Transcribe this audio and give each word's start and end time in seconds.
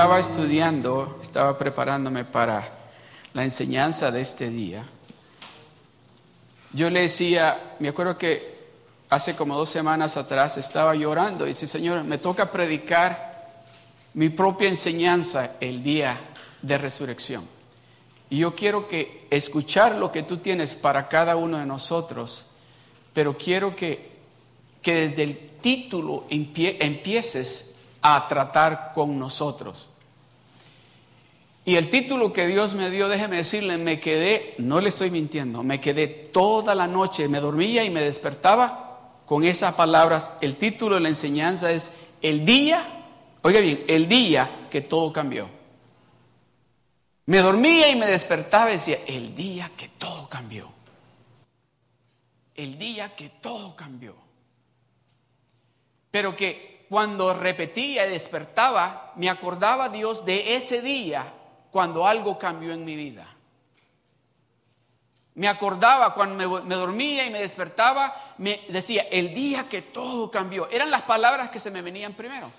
estaba 0.00 0.18
estudiando, 0.18 1.18
estaba 1.20 1.58
preparándome 1.58 2.24
para 2.24 2.66
la 3.34 3.44
enseñanza 3.44 4.10
de 4.10 4.22
este 4.22 4.48
día, 4.48 4.82
yo 6.72 6.88
le 6.88 7.00
decía, 7.00 7.74
me 7.80 7.90
acuerdo 7.90 8.16
que 8.16 8.60
hace 9.10 9.36
como 9.36 9.58
dos 9.58 9.68
semanas 9.68 10.16
atrás 10.16 10.56
estaba 10.56 10.94
llorando 10.94 11.44
y 11.44 11.48
dice, 11.48 11.66
Señor, 11.66 12.02
me 12.04 12.16
toca 12.16 12.50
predicar 12.50 13.60
mi 14.14 14.30
propia 14.30 14.70
enseñanza 14.70 15.56
el 15.60 15.82
día 15.82 16.18
de 16.62 16.78
resurrección. 16.78 17.44
Y 18.30 18.38
yo 18.38 18.54
quiero 18.54 18.88
que 18.88 19.26
escuchar 19.28 19.96
lo 19.96 20.10
que 20.10 20.22
tú 20.22 20.38
tienes 20.38 20.74
para 20.74 21.08
cada 21.08 21.36
uno 21.36 21.58
de 21.58 21.66
nosotros, 21.66 22.46
pero 23.12 23.36
quiero 23.36 23.76
que, 23.76 24.12
que 24.80 25.08
desde 25.10 25.22
el 25.24 25.50
título 25.60 26.24
empieces 26.30 27.74
a 28.00 28.26
tratar 28.26 28.92
con 28.94 29.18
nosotros. 29.18 29.89
Y 31.64 31.76
el 31.76 31.90
título 31.90 32.32
que 32.32 32.46
Dios 32.46 32.74
me 32.74 32.90
dio, 32.90 33.08
déjeme 33.08 33.36
decirle, 33.36 33.76
me 33.76 34.00
quedé, 34.00 34.54
no 34.58 34.80
le 34.80 34.88
estoy 34.88 35.10
mintiendo, 35.10 35.62
me 35.62 35.80
quedé 35.80 36.06
toda 36.08 36.74
la 36.74 36.86
noche, 36.86 37.28
me 37.28 37.40
dormía 37.40 37.84
y 37.84 37.90
me 37.90 38.00
despertaba 38.00 39.20
con 39.26 39.44
esas 39.44 39.74
palabras. 39.74 40.30
El 40.40 40.56
título 40.56 40.94
de 40.94 41.02
la 41.02 41.10
enseñanza 41.10 41.70
es 41.70 41.92
El 42.22 42.46
día, 42.46 42.82
oiga 43.42 43.60
bien, 43.60 43.84
el 43.88 44.08
día 44.08 44.68
que 44.70 44.80
todo 44.80 45.12
cambió. 45.12 45.48
Me 47.26 47.38
dormía 47.38 47.90
y 47.90 47.96
me 47.96 48.06
despertaba 48.06 48.70
y 48.70 48.72
decía, 48.72 49.00
el 49.06 49.36
día 49.36 49.70
que 49.76 49.90
todo 49.90 50.28
cambió. 50.28 50.72
El 52.54 52.78
día 52.78 53.14
que 53.14 53.28
todo 53.28 53.76
cambió. 53.76 54.14
Pero 56.10 56.34
que 56.34 56.86
cuando 56.88 57.32
repetía 57.34 58.06
y 58.06 58.10
despertaba, 58.10 59.12
me 59.14 59.28
acordaba 59.30 59.90
Dios 59.90 60.24
de 60.24 60.56
ese 60.56 60.82
día 60.82 61.34
cuando 61.70 62.06
algo 62.06 62.38
cambió 62.38 62.72
en 62.72 62.84
mi 62.84 62.96
vida. 62.96 63.26
Me 65.34 65.48
acordaba 65.48 66.12
cuando 66.14 66.62
me, 66.62 66.74
dormía 66.74 67.24
y 67.24 67.30
me 67.30 67.40
despertaba, 67.40 68.34
me 68.38 68.62
decía, 68.68 69.02
el 69.10 69.32
día 69.32 69.68
que 69.68 69.82
todo 69.82 70.30
cambió. 70.30 70.68
Eran 70.70 70.90
las 70.90 71.02
palabras 71.02 71.50
que 71.50 71.60
se 71.60 71.70
me 71.70 71.82
venían 71.82 72.14
primero. 72.14 72.50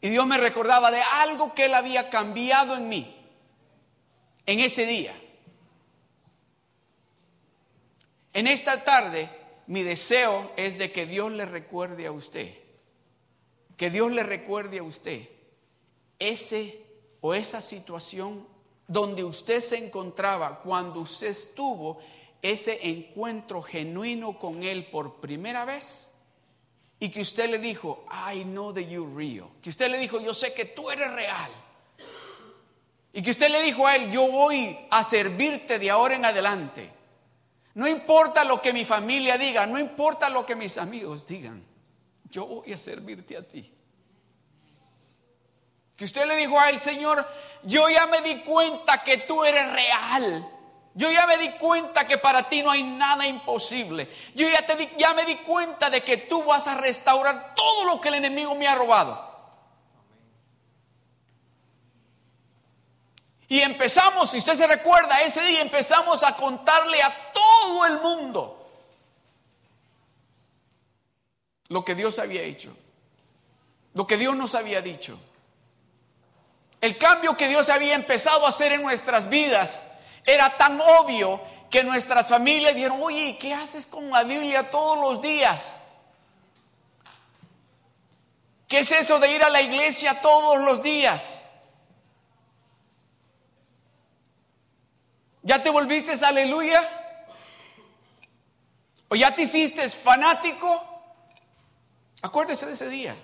Y 0.00 0.08
Dios 0.08 0.26
me 0.26 0.38
recordaba 0.38 0.90
de 0.90 1.02
algo 1.02 1.54
que 1.54 1.66
Él 1.66 1.74
había 1.74 2.08
cambiado 2.08 2.76
en 2.76 2.88
mí, 2.88 3.16
en 4.46 4.60
ese 4.60 4.86
día. 4.86 5.14
En 8.32 8.46
esta 8.46 8.84
tarde, 8.84 9.28
mi 9.66 9.82
deseo 9.82 10.52
es 10.56 10.78
de 10.78 10.92
que 10.92 11.04
Dios 11.04 11.32
le 11.32 11.44
recuerde 11.44 12.06
a 12.06 12.12
usted, 12.12 12.54
que 13.76 13.90
Dios 13.90 14.12
le 14.12 14.22
recuerde 14.22 14.78
a 14.78 14.84
usted 14.84 15.28
ese 16.18 16.87
esa 17.34 17.60
situación 17.60 18.46
donde 18.86 19.24
usted 19.24 19.60
se 19.60 19.76
encontraba 19.76 20.60
cuando 20.60 21.00
usted 21.00 21.28
estuvo 21.28 21.98
ese 22.40 22.88
encuentro 22.88 23.62
genuino 23.62 24.38
con 24.38 24.62
Él 24.62 24.86
por 24.86 25.16
primera 25.16 25.64
vez 25.64 26.10
y 27.00 27.10
que 27.10 27.20
usted 27.20 27.48
le 27.50 27.58
dijo, 27.58 28.04
I 28.10 28.42
know 28.44 28.72
that 28.72 28.82
you're 28.82 29.14
real. 29.14 29.48
Que 29.62 29.70
usted 29.70 29.90
le 29.90 29.98
dijo, 29.98 30.20
yo 30.20 30.34
sé 30.34 30.52
que 30.52 30.64
tú 30.64 30.90
eres 30.90 31.12
real. 31.12 31.50
Y 33.12 33.22
que 33.22 33.30
usted 33.30 33.50
le 33.50 33.62
dijo 33.62 33.86
a 33.86 33.96
Él, 33.96 34.10
yo 34.10 34.30
voy 34.30 34.76
a 34.90 35.04
servirte 35.04 35.78
de 35.78 35.90
ahora 35.90 36.16
en 36.16 36.24
adelante. 36.24 36.90
No 37.74 37.86
importa 37.86 38.44
lo 38.44 38.60
que 38.60 38.72
mi 38.72 38.84
familia 38.84 39.38
diga, 39.38 39.66
no 39.66 39.78
importa 39.78 40.28
lo 40.28 40.44
que 40.44 40.56
mis 40.56 40.78
amigos 40.78 41.26
digan, 41.26 41.62
yo 42.28 42.46
voy 42.46 42.72
a 42.72 42.78
servirte 42.78 43.36
a 43.36 43.42
ti. 43.46 43.70
Que 45.98 46.04
usted 46.04 46.26
le 46.26 46.36
dijo 46.36 46.58
a 46.58 46.70
él, 46.70 46.78
Señor, 46.78 47.28
yo 47.64 47.90
ya 47.90 48.06
me 48.06 48.20
di 48.20 48.36
cuenta 48.42 49.02
que 49.02 49.18
tú 49.18 49.44
eres 49.44 49.68
real. 49.72 50.48
Yo 50.94 51.10
ya 51.10 51.26
me 51.26 51.36
di 51.38 51.50
cuenta 51.54 52.06
que 52.06 52.18
para 52.18 52.48
ti 52.48 52.62
no 52.62 52.70
hay 52.70 52.84
nada 52.84 53.26
imposible. 53.26 54.08
Yo 54.32 54.48
ya, 54.48 54.64
te 54.64 54.94
ya 54.96 55.12
me 55.12 55.24
di 55.24 55.34
cuenta 55.38 55.90
de 55.90 56.04
que 56.04 56.16
tú 56.18 56.44
vas 56.44 56.68
a 56.68 56.76
restaurar 56.76 57.52
todo 57.56 57.84
lo 57.84 58.00
que 58.00 58.10
el 58.10 58.14
enemigo 58.14 58.54
me 58.54 58.68
ha 58.68 58.76
robado. 58.76 59.26
Y 63.48 63.60
empezamos, 63.60 64.30
si 64.30 64.38
usted 64.38 64.54
se 64.54 64.68
recuerda, 64.68 65.20
ese 65.22 65.42
día 65.42 65.62
empezamos 65.62 66.22
a 66.22 66.36
contarle 66.36 67.02
a 67.02 67.32
todo 67.32 67.86
el 67.86 67.98
mundo 67.98 68.70
lo 71.66 71.84
que 71.84 71.96
Dios 71.96 72.20
había 72.20 72.42
hecho, 72.42 72.72
lo 73.94 74.06
que 74.06 74.16
Dios 74.16 74.36
nos 74.36 74.54
había 74.54 74.80
dicho. 74.80 75.18
El 76.80 76.96
cambio 76.96 77.36
que 77.36 77.48
Dios 77.48 77.68
había 77.68 77.94
empezado 77.94 78.46
a 78.46 78.50
hacer 78.50 78.72
en 78.72 78.82
nuestras 78.82 79.28
vidas 79.28 79.82
era 80.24 80.56
tan 80.56 80.80
obvio 80.80 81.40
que 81.70 81.82
nuestras 81.82 82.28
familias 82.28 82.74
dijeron, 82.74 83.02
oye, 83.02 83.36
¿qué 83.38 83.52
haces 83.52 83.86
con 83.86 84.10
la 84.10 84.22
Biblia 84.22 84.70
todos 84.70 84.98
los 84.98 85.20
días? 85.20 85.74
¿Qué 88.68 88.80
es 88.80 88.92
eso 88.92 89.18
de 89.18 89.34
ir 89.34 89.42
a 89.42 89.48
la 89.48 89.62
iglesia 89.62 90.20
todos 90.20 90.58
los 90.58 90.82
días? 90.82 91.22
¿Ya 95.42 95.62
te 95.62 95.70
volviste 95.70 96.12
aleluya? 96.24 96.86
¿O 99.08 99.16
ya 99.16 99.34
te 99.34 99.42
hiciste 99.42 99.88
fanático? 99.88 100.84
Acuérdese 102.20 102.66
de 102.66 102.72
ese 102.74 102.88
día. 102.90 103.16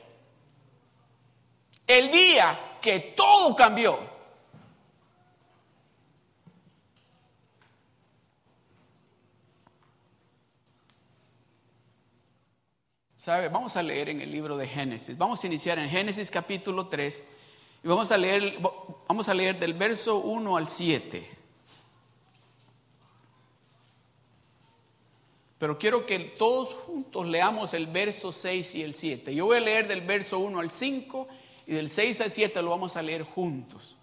El 1.87 2.11
día 2.11 2.59
que 2.85 3.01
todo 3.01 3.57
cambió. 3.57 3.99
¿Sabe? 13.17 13.49
Vamos 13.49 13.75
a 13.79 13.83
leer 13.83 14.11
en 14.11 14.21
el 14.21 14.31
libro 14.31 14.59
de 14.59 14.69
Génesis. 14.69 15.17
Vamos 15.17 15.43
a 15.43 15.47
iniciar 15.47 15.79
en 15.79 15.89
Génesis 15.89 16.31
capítulo 16.31 16.89
3 16.89 17.25
y 17.85 17.89
vamos 17.89 18.13
a 18.13 18.19
leer, 18.19 18.59
vamos 19.09 19.31
a 19.31 19.33
leer 19.33 19.59
del 19.59 19.73
verso 19.73 20.19
1 20.19 20.55
al 20.55 20.69
7. 20.69 21.27
Pero 25.57 25.79
quiero 25.79 26.05
que 26.05 26.19
todos 26.19 26.75
juntos 26.75 27.27
leamos 27.27 27.73
el 27.73 27.87
verso 27.87 28.31
6 28.31 28.75
y 28.75 28.83
el 28.83 28.93
7. 28.93 29.35
Yo 29.35 29.47
voy 29.47 29.57
a 29.57 29.61
leer 29.61 29.89
del 29.89 30.03
verso 30.03 30.39
1 30.39 30.61
al 30.61 30.71
5 30.71 31.29
y 31.67 31.75
del 31.75 31.91
6 31.91 32.21
al 32.21 32.31
7 32.31 32.63
lo 32.63 32.71
vamos 32.71 32.97
a 32.97 33.03
leer 33.03 33.23
juntos. 33.23 33.97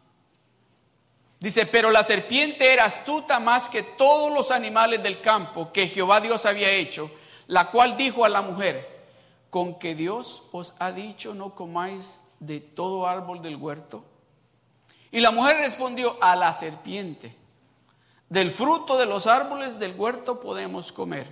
Dice, 1.40 1.66
pero 1.66 1.90
la 1.90 2.04
serpiente 2.04 2.72
era 2.72 2.86
astuta 2.86 3.40
más 3.40 3.68
que 3.68 3.82
todos 3.82 4.32
los 4.32 4.52
animales 4.52 5.02
del 5.02 5.22
campo 5.22 5.72
que 5.72 5.88
Jehová 5.88 6.22
Dios 6.22 6.46
había 6.46 6.70
hecho, 6.70 7.10
la 7.48 7.72
cual 7.72 7.98
dijo 7.98 8.24
a 8.26 8.30
la 8.30 8.44
mujer, 8.44 8.92
con 9.50 9.80
que 9.80 9.96
Dios 9.96 10.44
os 10.52 10.76
ha 10.80 10.92
dicho 10.92 11.34
no 11.34 11.56
comáis 11.56 12.24
de 12.40 12.60
todo 12.60 13.08
árbol 13.08 13.42
del 13.42 13.56
huerto. 13.56 14.04
Y 15.12 15.20
la 15.20 15.32
mujer 15.32 15.58
respondió 15.58 16.18
a 16.22 16.36
la 16.36 16.54
serpiente, 16.54 17.36
del 18.30 18.52
fruto 18.52 18.98
de 18.98 19.06
los 19.06 19.28
árboles 19.28 19.78
del 19.78 19.94
huerto 19.96 20.40
podemos 20.40 20.92
comer, 20.92 21.28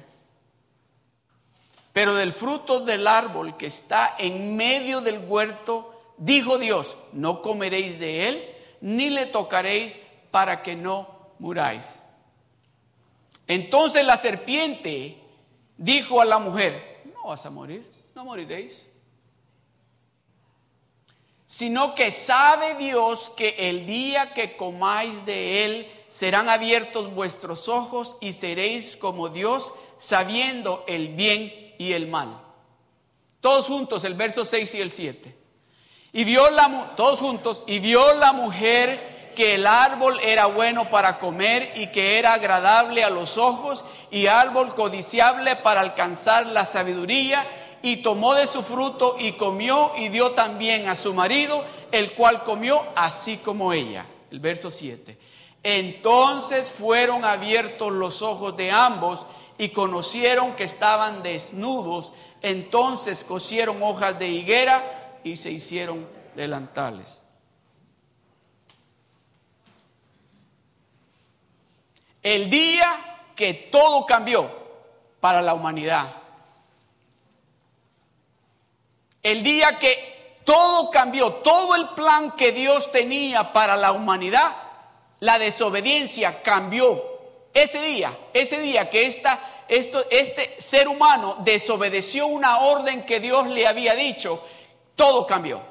pero 1.94 2.14
del 2.16 2.34
fruto 2.34 2.82
del 2.82 3.08
árbol 3.08 3.56
que 3.58 3.68
está 3.68 4.16
en 4.18 4.56
medio 4.58 5.02
del 5.02 5.20
huerto, 5.20 5.99
dijo 6.20 6.58
Dios, 6.58 6.98
no 7.14 7.42
comeréis 7.42 8.00
de 8.00 8.30
él, 8.30 8.56
ni 8.82 9.10
le 9.10 9.26
tocaréis 9.26 10.00
para 10.32 10.62
que 10.62 10.76
no 10.76 11.32
muráis. 11.40 12.02
Entonces 13.48 14.06
la 14.06 14.18
serpiente 14.18 15.18
dijo 15.78 16.22
a 16.22 16.26
la 16.26 16.38
mujer, 16.38 17.02
no 17.16 17.30
vas 17.30 17.46
a 17.46 17.50
morir, 17.50 17.90
no 18.14 18.24
moriréis. 18.24 18.86
Sino 21.48 21.96
que 21.96 22.12
sabe 22.12 22.76
Dios 22.76 23.32
que 23.36 23.56
el 23.58 23.88
día 23.88 24.34
que 24.34 24.56
comáis 24.56 25.26
de 25.26 25.66
él 25.66 25.92
serán 26.10 26.48
abiertos 26.48 27.12
vuestros 27.14 27.68
ojos 27.68 28.18
y 28.22 28.34
seréis 28.34 28.96
como 28.96 29.30
Dios, 29.30 29.74
sabiendo 29.98 30.84
el 30.88 31.10
bien 31.10 31.74
y 31.80 31.94
el 31.94 32.08
mal. 32.08 32.40
Todos 33.42 33.66
juntos, 33.66 34.04
el 34.04 34.14
verso 34.14 34.46
6 34.46 34.76
y 34.76 34.82
el 34.82 34.92
7. 34.92 35.39
Y 36.12 36.24
vio 36.24 36.50
la, 36.50 36.94
todos 36.96 37.20
juntos, 37.20 37.62
y 37.68 37.80
vio 37.80 38.14
la 38.16 38.34
mujer 38.34 39.32
que 39.36 39.56
el 39.56 39.68
árbol 39.68 40.20
era 40.22 40.48
bueno 40.48 40.90
para 40.90 41.18
comer 41.20 41.72
y 41.76 41.88
que 41.88 42.20
era 42.20 42.34
agradable 42.34 43.04
a 43.04 43.10
los 43.10 43.38
ojos 43.38 43.86
y 44.12 44.28
árbol 44.28 44.76
codiciable 44.76 45.56
para 45.56 45.82
alcanzar 45.82 46.48
la 46.48 46.66
sabiduría 46.66 47.48
y 47.82 47.98
tomó 47.98 48.34
de 48.34 48.48
su 48.48 48.64
fruto 48.64 49.16
y 49.18 49.34
comió 49.34 49.94
y 49.96 50.10
dio 50.10 50.32
también 50.32 50.90
a 50.90 50.96
su 50.96 51.14
marido, 51.14 51.64
el 51.92 52.14
cual 52.16 52.44
comió 52.44 52.84
así 52.96 53.38
como 53.38 53.72
ella. 53.72 54.06
El 54.30 54.42
verso 54.42 54.72
7. 54.72 55.18
Entonces 55.64 56.70
fueron 56.70 57.24
abiertos 57.24 57.92
los 57.92 58.22
ojos 58.22 58.58
de 58.58 58.72
ambos 58.72 59.26
y 59.58 59.70
conocieron 59.70 60.54
que 60.56 60.66
estaban 60.66 61.24
desnudos. 61.24 62.12
Entonces 62.42 63.24
cosieron 63.24 63.82
hojas 63.84 64.20
de 64.20 64.28
higuera 64.28 64.99
y 65.24 65.38
se 65.38 65.52
hicieron 65.52 66.08
delantales. 66.36 67.22
El 72.22 72.50
día 72.50 73.32
que 73.36 73.54
todo 73.54 74.06
cambió 74.06 74.50
para 75.20 75.42
la 75.42 75.54
humanidad. 75.54 76.14
El 79.24 79.44
día 79.44 79.78
que 79.80 80.42
todo 80.44 80.90
cambió, 80.90 81.36
todo 81.36 81.76
el 81.76 81.90
plan 81.90 82.32
que 82.32 82.52
Dios 82.52 82.92
tenía 82.92 83.54
para 83.54 83.76
la 83.76 83.92
humanidad, 83.92 84.56
la 85.20 85.38
desobediencia 85.38 86.42
cambió. 86.42 87.04
Ese 87.54 87.82
día, 87.82 88.18
ese 88.34 88.60
día 88.60 88.90
que 88.90 89.08
esta, 89.08 89.40
este 89.68 90.60
ser 90.60 90.88
humano 90.88 91.38
desobedeció 91.40 92.28
una 92.28 92.60
orden 92.60 93.06
que 93.06 93.20
Dios 93.20 93.48
le 93.48 93.68
había 93.68 93.96
dicho, 93.96 94.44
todo 95.00 95.26
cambió. 95.26 95.62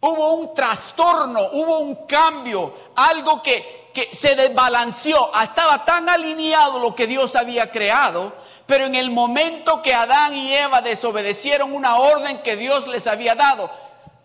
Hubo 0.00 0.34
un 0.34 0.52
trastorno, 0.52 1.50
hubo 1.52 1.78
un 1.78 2.06
cambio, 2.06 2.74
algo 2.96 3.40
que, 3.40 3.90
que 3.94 4.12
se 4.12 4.34
desbalanceó. 4.34 5.30
Estaba 5.40 5.84
tan 5.84 6.08
alineado 6.08 6.80
lo 6.80 6.92
que 6.92 7.06
Dios 7.06 7.36
había 7.36 7.70
creado 7.70 8.40
pero 8.66 8.86
en 8.86 8.94
el 8.94 9.10
momento 9.10 9.82
que 9.82 9.92
Adán 9.92 10.32
y 10.32 10.54
Eva 10.54 10.80
desobedecieron 10.80 11.74
una 11.74 11.96
orden 11.96 12.40
que 12.40 12.54
Dios 12.54 12.86
les 12.86 13.08
había 13.08 13.34
dado, 13.34 13.68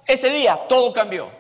ese 0.06 0.30
día 0.30 0.68
todo 0.70 0.94
cambió. 0.94 1.32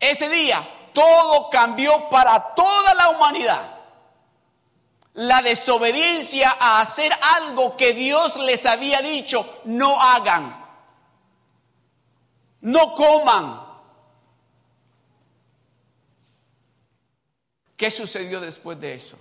Ese 0.00 0.30
día 0.30 0.66
todo 0.94 1.50
cambió 1.50 2.08
para 2.08 2.54
toda 2.54 2.94
la 2.94 3.10
humanidad. 3.10 3.73
La 5.14 5.42
desobediencia 5.42 6.56
a 6.58 6.80
hacer 6.80 7.12
algo 7.36 7.76
que 7.76 7.94
Dios 7.94 8.36
les 8.36 8.66
había 8.66 9.00
dicho, 9.00 9.60
no 9.64 10.00
hagan, 10.00 10.64
no 12.60 12.94
coman, 12.94 13.64
¿Qué 17.76 17.90
sucedió 17.90 18.40
después 18.40 18.80
de 18.80 18.94
eso? 18.94 19.18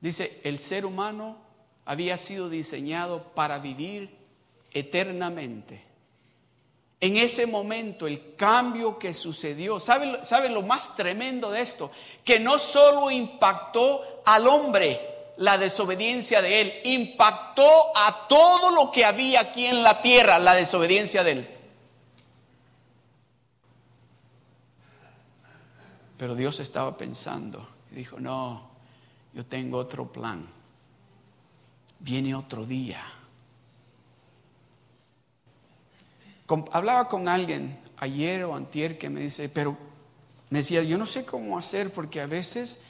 Dice, 0.00 0.40
el 0.44 0.58
ser 0.58 0.86
humano 0.86 1.38
había 1.84 2.16
sido 2.16 2.48
diseñado 2.48 3.34
para 3.34 3.58
vivir 3.58 4.16
eternamente. 4.72 5.82
En 6.98 7.16
ese 7.18 7.46
momento, 7.46 8.06
el 8.06 8.34
cambio 8.36 8.98
que 8.98 9.12
sucedió, 9.12 9.78
¿sabe, 9.78 10.24
¿sabe, 10.24 10.48
lo 10.48 10.62
más 10.62 10.96
tremendo 10.96 11.50
de 11.50 11.60
esto? 11.60 11.90
Que 12.24 12.40
no 12.40 12.58
solo 12.58 13.10
impactó 13.10 14.22
al 14.24 14.46
hombre 14.46 15.16
la 15.36 15.58
desobediencia 15.58 16.40
de 16.40 16.60
él, 16.60 16.72
impactó 16.84 17.94
a 17.94 18.26
todo 18.26 18.70
lo 18.70 18.90
que 18.90 19.04
había 19.04 19.40
aquí 19.40 19.66
en 19.66 19.82
la 19.82 20.00
tierra 20.00 20.38
la 20.38 20.54
desobediencia 20.54 21.22
de 21.22 21.32
él. 21.32 21.56
Pero 26.16 26.34
Dios 26.34 26.60
estaba 26.60 26.96
pensando 26.96 27.68
y 27.92 27.96
dijo, 27.96 28.18
no, 28.18 28.70
yo 29.34 29.44
tengo 29.44 29.76
otro 29.78 30.10
plan. 30.10 30.46
Viene 31.98 32.34
otro 32.34 32.64
día. 32.64 33.02
Hablaba 36.72 37.08
con 37.08 37.28
alguien 37.28 37.78
ayer 37.96 38.44
o 38.44 38.54
antier 38.54 38.98
que 38.98 39.10
me 39.10 39.20
dice, 39.20 39.48
pero 39.48 39.76
me 40.50 40.60
decía, 40.60 40.82
yo 40.82 40.98
no 40.98 41.06
sé 41.06 41.24
cómo 41.24 41.58
hacer 41.58 41.92
porque 41.92 42.20
a 42.20 42.26
veces 42.26 42.80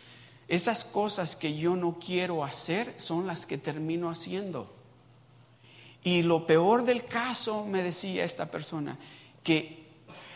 esas 0.48 0.84
cosas 0.84 1.36
que 1.36 1.56
yo 1.56 1.74
no 1.74 1.98
quiero 1.98 2.44
hacer 2.44 2.94
son 2.96 3.26
las 3.26 3.46
que 3.46 3.58
termino 3.58 4.10
haciendo. 4.10 4.72
Y 6.04 6.22
lo 6.22 6.46
peor 6.46 6.84
del 6.84 7.04
caso, 7.04 7.64
me 7.64 7.82
decía 7.82 8.24
esta 8.24 8.46
persona, 8.46 8.96
que 9.42 9.86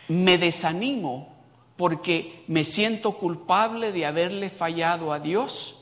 me 0.08 0.36
desanimo 0.36 1.36
porque 1.76 2.42
me 2.48 2.64
siento 2.64 3.16
culpable 3.18 3.92
de 3.92 4.04
haberle 4.04 4.50
fallado 4.50 5.12
a 5.12 5.20
Dios, 5.20 5.76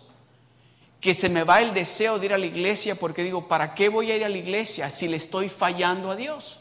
que 1.00 1.14
se 1.14 1.28
me 1.28 1.44
va 1.44 1.60
el 1.60 1.72
deseo 1.72 2.18
de 2.18 2.26
ir 2.26 2.34
a 2.34 2.38
la 2.38 2.46
iglesia 2.46 2.96
porque 2.96 3.24
digo, 3.24 3.48
¿para 3.48 3.74
qué 3.74 3.88
voy 3.88 4.10
a 4.10 4.16
ir 4.16 4.24
a 4.24 4.28
la 4.28 4.36
iglesia 4.36 4.90
si 4.90 5.08
le 5.08 5.16
estoy 5.16 5.48
fallando 5.48 6.10
a 6.10 6.16
Dios? 6.16 6.60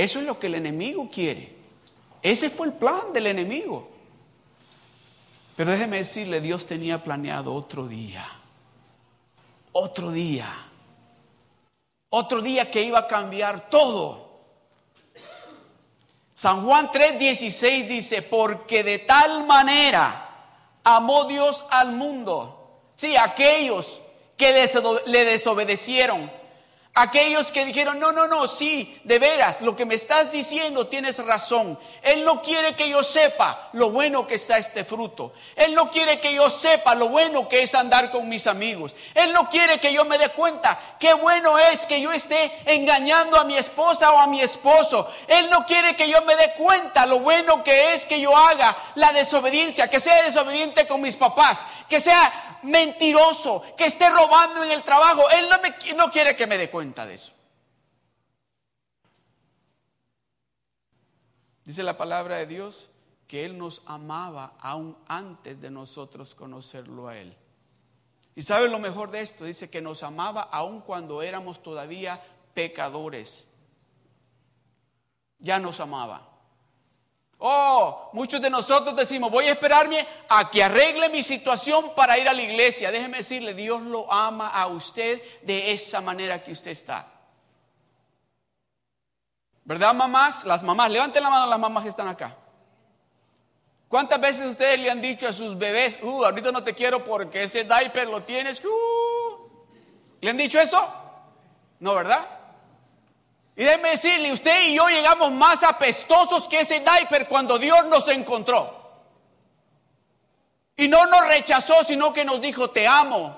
Eso 0.00 0.18
es 0.18 0.24
lo 0.24 0.38
que 0.38 0.46
el 0.46 0.54
enemigo 0.54 1.10
quiere. 1.12 1.52
Ese 2.22 2.48
fue 2.48 2.68
el 2.68 2.72
plan 2.72 3.12
del 3.12 3.26
enemigo. 3.26 3.86
Pero 5.54 5.72
déjeme 5.72 5.98
decirle, 5.98 6.40
Dios 6.40 6.64
tenía 6.64 7.04
planeado 7.04 7.52
otro 7.52 7.86
día. 7.86 8.26
Otro 9.72 10.10
día. 10.10 10.56
Otro 12.08 12.40
día 12.40 12.70
que 12.70 12.82
iba 12.82 13.00
a 13.00 13.06
cambiar 13.06 13.68
todo. 13.68 14.40
San 16.32 16.64
Juan 16.64 16.90
3:16 16.90 17.86
dice, 17.86 18.22
porque 18.22 18.82
de 18.82 19.00
tal 19.00 19.46
manera 19.46 20.30
amó 20.82 21.26
Dios 21.26 21.62
al 21.68 21.92
mundo. 21.92 22.80
Sí, 22.96 23.18
aquellos 23.18 24.00
que 24.38 24.66
le 25.04 25.24
desobedecieron, 25.26 26.39
Aquellos 26.92 27.52
que 27.52 27.64
dijeron, 27.64 28.00
no, 28.00 28.10
no, 28.10 28.26
no, 28.26 28.48
sí, 28.48 29.00
de 29.04 29.20
veras, 29.20 29.60
lo 29.60 29.76
que 29.76 29.86
me 29.86 29.94
estás 29.94 30.32
diciendo 30.32 30.88
tienes 30.88 31.24
razón. 31.24 31.78
Él 32.02 32.24
no 32.24 32.42
quiere 32.42 32.74
que 32.74 32.88
yo 32.88 33.04
sepa 33.04 33.68
lo 33.74 33.90
bueno 33.90 34.26
que 34.26 34.34
está 34.34 34.56
este 34.56 34.84
fruto. 34.84 35.32
Él 35.54 35.72
no 35.72 35.88
quiere 35.88 36.18
que 36.18 36.34
yo 36.34 36.50
sepa 36.50 36.96
lo 36.96 37.08
bueno 37.08 37.48
que 37.48 37.62
es 37.62 37.76
andar 37.76 38.10
con 38.10 38.28
mis 38.28 38.48
amigos. 38.48 38.96
Él 39.14 39.32
no 39.32 39.48
quiere 39.48 39.78
que 39.78 39.92
yo 39.92 40.04
me 40.04 40.18
dé 40.18 40.30
cuenta 40.30 40.96
qué 40.98 41.14
bueno 41.14 41.60
es 41.60 41.86
que 41.86 42.00
yo 42.00 42.10
esté 42.10 42.50
engañando 42.66 43.38
a 43.38 43.44
mi 43.44 43.56
esposa 43.56 44.10
o 44.10 44.18
a 44.18 44.26
mi 44.26 44.42
esposo. 44.42 45.08
Él 45.28 45.48
no 45.48 45.64
quiere 45.66 45.94
que 45.94 46.08
yo 46.08 46.20
me 46.22 46.34
dé 46.34 46.54
cuenta 46.54 47.06
lo 47.06 47.20
bueno 47.20 47.62
que 47.62 47.94
es 47.94 48.04
que 48.04 48.20
yo 48.20 48.36
haga 48.36 48.76
la 48.96 49.12
desobediencia, 49.12 49.88
que 49.88 50.00
sea 50.00 50.24
desobediente 50.24 50.88
con 50.88 51.00
mis 51.00 51.14
papás, 51.14 51.64
que 51.88 52.00
sea 52.00 52.58
mentiroso, 52.64 53.62
que 53.76 53.86
esté 53.86 54.10
robando 54.10 54.64
en 54.64 54.72
el 54.72 54.82
trabajo. 54.82 55.30
Él 55.30 55.48
no, 55.48 55.56
me, 55.60 55.94
no 55.94 56.10
quiere 56.10 56.34
que 56.34 56.48
me 56.48 56.58
dé 56.58 56.68
cuenta 56.68 56.80
de 56.94 57.14
eso. 57.14 57.32
Dice 61.64 61.82
la 61.82 61.96
palabra 61.96 62.36
de 62.36 62.46
Dios 62.46 62.88
que 63.28 63.44
Él 63.44 63.56
nos 63.56 63.82
amaba 63.86 64.54
aún 64.60 64.96
antes 65.06 65.60
de 65.60 65.70
nosotros 65.70 66.34
conocerlo 66.34 67.08
a 67.08 67.16
Él. 67.16 67.36
Y 68.34 68.42
sabe 68.42 68.68
lo 68.68 68.78
mejor 68.78 69.10
de 69.10 69.20
esto, 69.20 69.44
dice 69.44 69.70
que 69.70 69.80
nos 69.80 70.02
amaba 70.02 70.42
aún 70.42 70.80
cuando 70.80 71.22
éramos 71.22 71.62
todavía 71.62 72.22
pecadores. 72.54 73.48
Ya 75.38 75.58
nos 75.58 75.78
amaba. 75.80 76.29
Oh, 77.42 78.10
muchos 78.12 78.40
de 78.42 78.50
nosotros 78.50 78.94
decimos, 78.94 79.30
voy 79.30 79.46
a 79.46 79.52
esperarme 79.52 80.06
a 80.28 80.50
que 80.50 80.62
arregle 80.62 81.08
mi 81.08 81.22
situación 81.22 81.94
para 81.96 82.18
ir 82.18 82.28
a 82.28 82.34
la 82.34 82.42
iglesia. 82.42 82.90
Déjeme 82.90 83.18
decirle, 83.18 83.54
Dios 83.54 83.80
lo 83.80 84.12
ama 84.12 84.50
a 84.50 84.66
usted 84.66 85.22
de 85.40 85.72
esa 85.72 86.02
manera 86.02 86.44
que 86.44 86.52
usted 86.52 86.72
está. 86.72 87.06
¿Verdad, 89.64 89.94
mamás? 89.94 90.44
Las 90.44 90.62
mamás, 90.62 90.90
levanten 90.90 91.22
la 91.22 91.30
mano 91.30 91.46
las 91.46 91.58
mamás 91.58 91.82
que 91.84 91.88
están 91.88 92.08
acá. 92.08 92.36
¿Cuántas 93.88 94.20
veces 94.20 94.46
ustedes 94.46 94.78
le 94.78 94.90
han 94.90 95.00
dicho 95.00 95.26
a 95.26 95.32
sus 95.32 95.56
bebés, 95.56 95.98
uh, 96.02 96.24
ahorita 96.26 96.52
no 96.52 96.62
te 96.62 96.74
quiero 96.74 97.02
porque 97.02 97.44
ese 97.44 97.64
diaper 97.64 98.06
lo 98.06 98.22
tienes? 98.22 98.62
Uh"? 98.62 99.48
¿Le 100.20 100.28
han 100.28 100.36
dicho 100.36 100.60
eso? 100.60 100.86
No, 101.78 101.94
¿verdad? 101.94 102.39
Y 103.60 103.64
déjeme 103.64 103.90
decirle, 103.90 104.32
usted 104.32 104.68
y 104.68 104.76
yo 104.76 104.88
llegamos 104.88 105.30
más 105.32 105.62
apestosos 105.62 106.48
que 106.48 106.60
ese 106.60 106.80
diaper 106.80 107.28
cuando 107.28 107.58
Dios 107.58 107.84
nos 107.88 108.08
encontró. 108.08 108.74
Y 110.78 110.88
no 110.88 111.04
nos 111.04 111.26
rechazó, 111.26 111.84
sino 111.84 112.10
que 112.14 112.24
nos 112.24 112.40
dijo, 112.40 112.70
te 112.70 112.86
amo. 112.86 113.36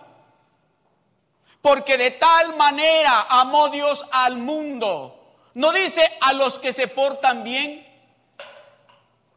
Porque 1.61 1.99
de 1.99 2.13
tal 2.13 2.55
manera 2.55 3.27
amó 3.31 3.69
Dios 3.71 4.07
al 4.13 4.37
mundo. 4.37 5.35
No 5.55 5.73
dice 5.73 6.09
a 6.21 6.33
los 6.35 6.61
que 6.61 6.73
se 6.73 6.87
portan 6.87 7.43
bien. 7.43 7.85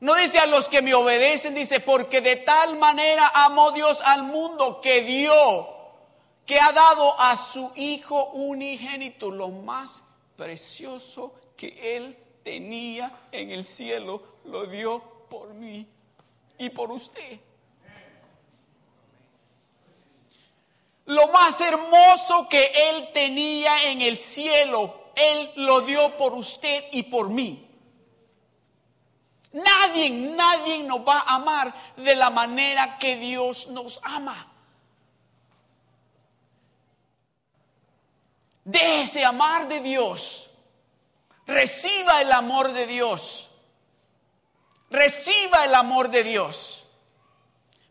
No 0.01 0.13
dice 0.13 0.37
a 0.37 0.45
los 0.45 0.69
que 0.69 0.83
me 0.83 0.93
obedecen, 0.93 1.55
dice, 1.55 1.79
porque 1.79 2.21
de 2.21 2.35
tal 2.35 2.77
manera 2.77 3.31
amó 3.33 3.71
Dios 3.71 4.03
al 4.05 4.21
mundo 4.21 4.81
que 4.81 5.01
dio, 5.01 5.67
que 6.45 6.59
ha 6.59 6.71
dado 6.73 7.19
a 7.19 7.37
su 7.37 7.71
Hijo 7.73 8.25
unigénito, 8.33 9.31
lo 9.31 9.49
más 9.49 10.04
precioso 10.35 11.33
que 11.55 11.95
Él 11.95 12.17
tenía 12.43 13.27
en 13.31 13.51
el 13.51 13.65
cielo, 13.65 14.21
lo 14.45 14.65
dio 14.65 15.01
por 15.29 15.53
mí 15.53 15.87
y 16.57 16.69
por 16.69 16.91
usted. 16.91 17.39
Lo 21.05 21.27
más 21.27 21.59
hermoso 21.61 22.47
que 22.49 22.71
Él 22.89 23.09
tenía 23.13 23.89
en 23.91 24.01
el 24.01 24.17
cielo, 24.17 25.11
Él 25.15 25.51
lo 25.57 25.81
dio 25.81 26.17
por 26.17 26.33
usted 26.33 26.85
y 26.91 27.03
por 27.03 27.29
mí. 27.29 27.67
Nadie, 29.51 30.09
nadie 30.09 30.83
nos 30.83 31.07
va 31.07 31.19
a 31.19 31.35
amar 31.35 31.73
de 31.95 32.15
la 32.15 32.29
manera 32.29 32.97
que 32.97 33.15
Dios 33.15 33.67
nos 33.67 33.99
ama. 34.03 34.54
De 38.65 39.03
ese 39.03 39.23
amar 39.23 39.69
de 39.69 39.79
Dios 39.79 40.45
Reciba 41.47 42.21
el 42.21 42.31
amor 42.31 42.73
de 42.73 42.87
Dios. 42.87 43.49
Reciba 44.89 45.65
el 45.65 45.75
amor 45.75 46.09
de 46.09 46.23
Dios. 46.23 46.85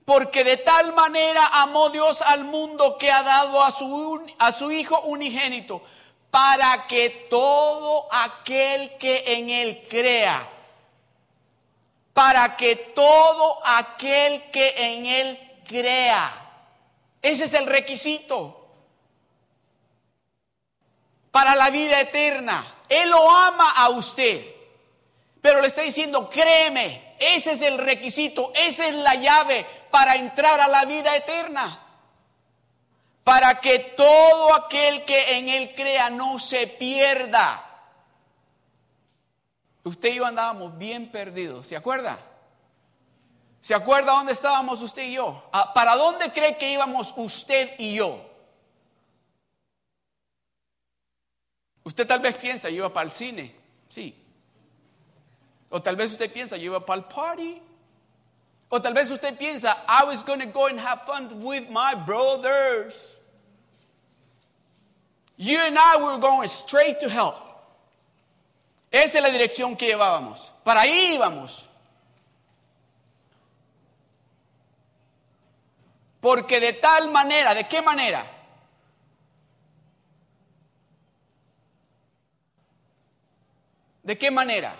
Porque 0.05 0.45
de 0.45 0.59
tal 0.59 0.93
manera 0.93 1.47
amó 1.47 1.89
Dios 1.89 2.21
al 2.21 2.45
mundo 2.45 2.99
que 2.99 3.11
ha 3.11 3.23
dado 3.23 3.63
a 3.63 3.73
su, 3.73 4.27
a 4.39 4.53
su 4.53 4.71
Hijo 4.71 5.01
unigénito, 5.03 5.83
para 6.31 6.87
que 6.87 7.29
todo 7.31 8.09
aquel 8.11 8.99
que 8.99 9.25
en 9.27 9.49
Él 9.49 9.87
crea, 9.89 10.47
para 12.13 12.57
que 12.57 12.77
todo 12.77 13.61
aquel 13.65 14.51
que 14.51 14.75
en 14.77 15.07
Él 15.07 15.61
crea, 15.67 16.33
ese 17.23 17.45
es 17.45 17.55
el 17.55 17.67
requisito 17.67 18.64
para 21.35 21.57
la 21.57 21.69
vida 21.71 22.01
eterna. 22.01 22.77
Él 22.89 23.11
lo 23.11 23.29
ama 23.29 23.73
a 23.73 23.89
usted, 23.89 24.55
pero 25.43 25.61
le 25.61 25.67
está 25.67 25.83
diciendo, 25.83 26.31
créeme, 26.31 27.17
ese 27.19 27.55
es 27.55 27.63
el 27.63 27.77
requisito, 27.77 28.53
esa 28.55 28.87
es 28.87 28.95
la 28.95 29.17
llave 29.17 29.67
para 29.91 30.15
entrar 30.15 30.61
a 30.61 30.69
la 30.69 30.85
vida 30.85 31.17
eterna. 31.17 31.85
Para 33.25 33.59
que 33.61 33.81
todo 33.81 34.55
aquel 34.55 35.05
que 35.05 35.37
en 35.37 35.49
Él 35.49 35.75
crea 35.75 36.09
no 36.09 36.39
se 36.39 36.69
pierda. 36.69 37.69
Usted 39.83 40.11
y 40.11 40.15
yo 40.15 40.27
andábamos 40.27 40.79
bien 40.79 41.11
perdidos, 41.11 41.67
¿se 41.67 41.75
acuerda? 41.75 42.17
¿Se 43.61 43.75
acuerda 43.75 44.13
dónde 44.13 44.35
estábamos 44.35 44.81
usted 44.81 45.03
y 45.03 45.15
yo? 45.15 45.43
Ah, 45.53 45.75
¿Para 45.75 45.97
dónde 45.97 46.31
cree 46.31 46.57
que 46.57 46.71
íbamos 46.71 47.13
usted 47.17 47.75
y 47.77 47.95
yo? 47.95 48.34
Usted 51.85 52.07
tal 52.07 52.21
vez 52.21 52.37
piensa, 52.37 52.71
yo 52.71 52.77
iba 52.77 52.93
para 52.93 53.07
el 53.07 53.13
cine, 53.13 53.55
sí. 53.89 54.15
O 55.69 55.81
tal 55.83 55.97
vez 55.97 56.13
usted 56.13 56.33
piensa, 56.33 56.57
yo 56.57 56.67
iba 56.67 56.85
para 56.85 57.01
el 57.01 57.05
party. 57.05 57.61
O 58.71 58.81
tal 58.81 58.95
vez 58.95 59.11
usted 59.11 59.37
piensa, 59.37 59.77
I 59.87 60.05
was 60.05 60.25
going 60.25 60.41
to 60.41 60.47
go 60.47 60.67
and 60.67 60.81
have 60.81 61.03
fun 61.03 61.43
with 61.43 61.69
my 61.69 61.95
brothers. 61.95 63.21
You 65.37 65.59
and 65.59 65.77
I 65.79 65.97
were 65.97 66.19
going 66.19 66.49
straight 66.49 67.01
to 67.01 67.09
hell. 67.09 67.43
Esa 68.91 69.19
es 69.19 69.23
la 69.23 69.31
dirección 69.31 69.77
que 69.77 69.89
llevábamos. 69.89 70.53
Para 70.65 70.83
ahí 70.83 71.15
íbamos. 71.15 71.69
Porque 76.21 76.61
de 76.61 76.73
tal 76.75 77.11
manera, 77.11 77.53
¿de 77.55 77.69
qué 77.69 77.83
manera? 77.83 78.25
¿De 84.05 84.17
qué 84.19 84.31
manera? 84.31 84.77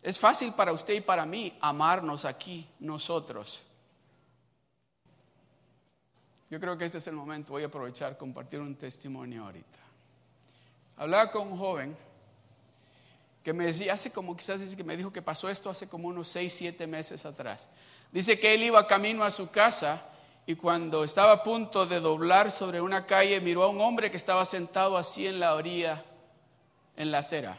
Es 0.00 0.18
fácil 0.18 0.52
para 0.52 0.72
usted 0.72 0.94
y 0.94 1.00
para 1.00 1.26
mí 1.26 1.58
amarnos 1.60 2.24
aquí 2.24 2.68
nosotros. 2.78 3.62
Yo 6.48 6.60
creo 6.60 6.78
que 6.78 6.84
este 6.84 6.98
es 6.98 7.06
el 7.08 7.14
momento, 7.14 7.54
voy 7.54 7.64
a 7.64 7.66
aprovechar 7.66 8.16
compartir 8.16 8.60
un 8.60 8.76
testimonio 8.76 9.44
ahorita. 9.44 9.80
Hablaba 10.96 11.32
con 11.32 11.48
un 11.48 11.58
joven 11.58 11.96
que 13.42 13.52
me 13.52 13.66
decía, 13.66 13.92
hace 13.92 14.12
como 14.12 14.36
quizás 14.36 14.60
dice 14.60 14.76
que 14.76 14.84
me 14.84 14.96
dijo 14.96 15.12
que 15.12 15.22
pasó 15.22 15.48
esto 15.48 15.68
hace 15.68 15.88
como 15.88 16.06
unos 16.06 16.28
6, 16.28 16.54
7 16.56 16.86
meses 16.86 17.26
atrás. 17.26 17.68
Dice 18.12 18.38
que 18.38 18.54
él 18.54 18.62
iba 18.62 18.86
camino 18.86 19.24
a 19.24 19.32
su 19.32 19.50
casa 19.50 20.04
y 20.46 20.54
cuando 20.54 21.02
estaba 21.02 21.32
a 21.32 21.42
punto 21.42 21.86
de 21.86 21.98
doblar 21.98 22.52
sobre 22.52 22.80
una 22.80 23.06
calle 23.06 23.40
miró 23.40 23.64
a 23.64 23.68
un 23.68 23.80
hombre 23.80 24.12
que 24.12 24.16
estaba 24.16 24.44
sentado 24.44 24.96
así 24.96 25.26
en 25.26 25.40
la 25.40 25.56
orilla, 25.56 26.04
en 26.96 27.10
la 27.10 27.18
acera. 27.18 27.56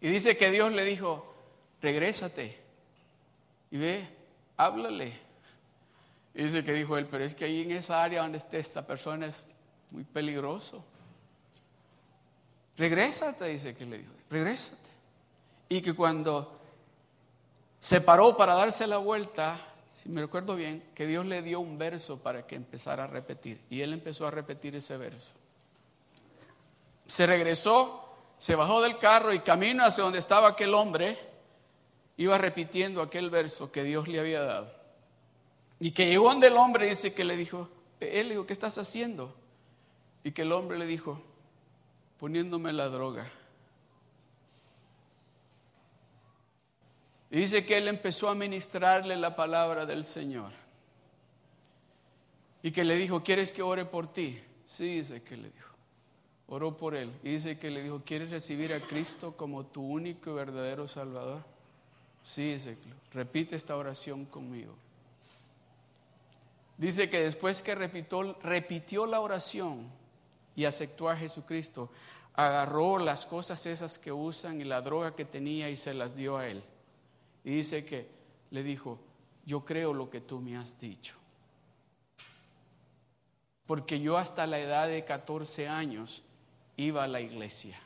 Y 0.00 0.08
dice 0.08 0.36
que 0.36 0.50
Dios 0.50 0.72
le 0.72 0.84
dijo, 0.84 1.34
regrésate 1.82 2.56
y 3.70 3.78
ve, 3.78 4.08
háblale. 4.56 5.12
Y 6.34 6.44
dice 6.44 6.62
que 6.62 6.72
dijo 6.72 6.96
él, 6.96 7.06
pero 7.10 7.24
es 7.24 7.34
que 7.34 7.44
ahí 7.44 7.62
en 7.62 7.72
esa 7.72 8.02
área 8.02 8.22
donde 8.22 8.38
esté 8.38 8.58
esta 8.58 8.86
persona 8.86 9.26
es 9.26 9.42
muy 9.90 10.04
peligroso. 10.04 10.84
Regrésate, 12.76 13.46
dice 13.46 13.74
que 13.74 13.84
le 13.84 13.98
dijo, 13.98 14.12
regrésate. 14.30 14.88
Y 15.68 15.82
que 15.82 15.94
cuando 15.94 16.60
se 17.80 18.00
paró 18.00 18.36
para 18.36 18.54
darse 18.54 18.86
la 18.86 18.98
vuelta, 18.98 19.58
si 20.02 20.08
me 20.08 20.20
recuerdo 20.20 20.56
bien, 20.56 20.82
que 20.94 21.06
Dios 21.06 21.26
le 21.26 21.42
dio 21.42 21.60
un 21.60 21.78
verso 21.78 22.18
para 22.18 22.46
que 22.46 22.56
empezara 22.56 23.04
a 23.04 23.06
repetir. 23.06 23.60
Y 23.70 23.80
él 23.80 23.92
empezó 23.92 24.26
a 24.26 24.30
repetir 24.30 24.76
ese 24.76 24.96
verso. 24.96 25.32
Se 27.06 27.26
regresó 27.26 28.08
se 28.38 28.54
bajó 28.54 28.80
del 28.80 28.98
carro 28.98 29.32
y 29.32 29.40
camino 29.40 29.84
hacia 29.84 30.04
donde 30.04 30.20
estaba 30.20 30.48
aquel 30.48 30.72
hombre, 30.72 31.18
iba 32.16 32.38
repitiendo 32.38 33.02
aquel 33.02 33.30
verso 33.30 33.70
que 33.70 33.82
Dios 33.82 34.06
le 34.06 34.20
había 34.20 34.42
dado. 34.42 34.72
Y 35.80 35.90
que 35.90 36.06
llegó 36.06 36.28
donde 36.28 36.46
el 36.46 36.56
hombre 36.56 36.86
dice 36.86 37.12
que 37.12 37.24
le 37.24 37.36
dijo, 37.36 37.68
él 38.00 38.28
le 38.28 38.34
dijo, 38.34 38.46
¿qué 38.46 38.52
estás 38.52 38.78
haciendo? 38.78 39.34
Y 40.22 40.30
que 40.32 40.42
el 40.42 40.52
hombre 40.52 40.78
le 40.78 40.86
dijo, 40.86 41.20
poniéndome 42.18 42.72
la 42.72 42.88
droga. 42.88 43.28
Y 47.30 47.40
dice 47.40 47.64
que 47.64 47.76
él 47.76 47.88
empezó 47.88 48.28
a 48.28 48.34
ministrarle 48.34 49.16
la 49.16 49.36
palabra 49.36 49.84
del 49.86 50.04
Señor. 50.04 50.52
Y 52.62 52.70
que 52.70 52.84
le 52.84 52.96
dijo, 52.96 53.22
¿quieres 53.22 53.52
que 53.52 53.62
ore 53.62 53.84
por 53.84 54.12
ti? 54.12 54.40
Sí, 54.64 54.96
dice 54.96 55.22
que 55.22 55.36
le 55.36 55.50
dijo 55.50 55.68
oró 56.48 56.76
por 56.76 56.94
él 56.94 57.12
y 57.22 57.32
dice 57.32 57.58
que 57.58 57.70
le 57.70 57.82
dijo, 57.82 58.02
¿quieres 58.04 58.30
recibir 58.30 58.72
a 58.72 58.80
Cristo 58.80 59.36
como 59.36 59.66
tu 59.66 59.82
único 59.82 60.30
y 60.30 60.34
verdadero 60.34 60.88
Salvador? 60.88 61.42
Sí, 62.24 62.52
dice, 62.52 62.76
repite 63.12 63.56
esta 63.56 63.76
oración 63.76 64.24
conmigo. 64.24 64.74
Dice 66.76 67.10
que 67.10 67.20
después 67.20 67.60
que 67.60 67.74
repitió, 67.74 68.34
repitió 68.42 69.06
la 69.06 69.20
oración 69.20 69.88
y 70.56 70.64
aceptó 70.64 71.08
a 71.08 71.16
Jesucristo, 71.16 71.90
agarró 72.34 72.98
las 72.98 73.26
cosas 73.26 73.64
esas 73.66 73.98
que 73.98 74.12
usan 74.12 74.60
y 74.60 74.64
la 74.64 74.80
droga 74.80 75.14
que 75.14 75.24
tenía 75.24 75.68
y 75.70 75.76
se 75.76 75.92
las 75.92 76.16
dio 76.16 76.38
a 76.38 76.46
él. 76.46 76.62
Y 77.44 77.50
dice 77.56 77.84
que 77.84 78.08
le 78.50 78.62
dijo, 78.62 78.98
yo 79.44 79.64
creo 79.64 79.94
lo 79.94 80.10
que 80.10 80.20
tú 80.20 80.40
me 80.40 80.56
has 80.56 80.78
dicho. 80.78 81.14
Porque 83.66 84.00
yo 84.00 84.16
hasta 84.16 84.46
la 84.46 84.58
edad 84.58 84.88
de 84.88 85.04
14 85.04 85.68
años 85.68 86.22
iba 86.76 87.04
a 87.04 87.08
la 87.08 87.20
iglesia. 87.20 87.78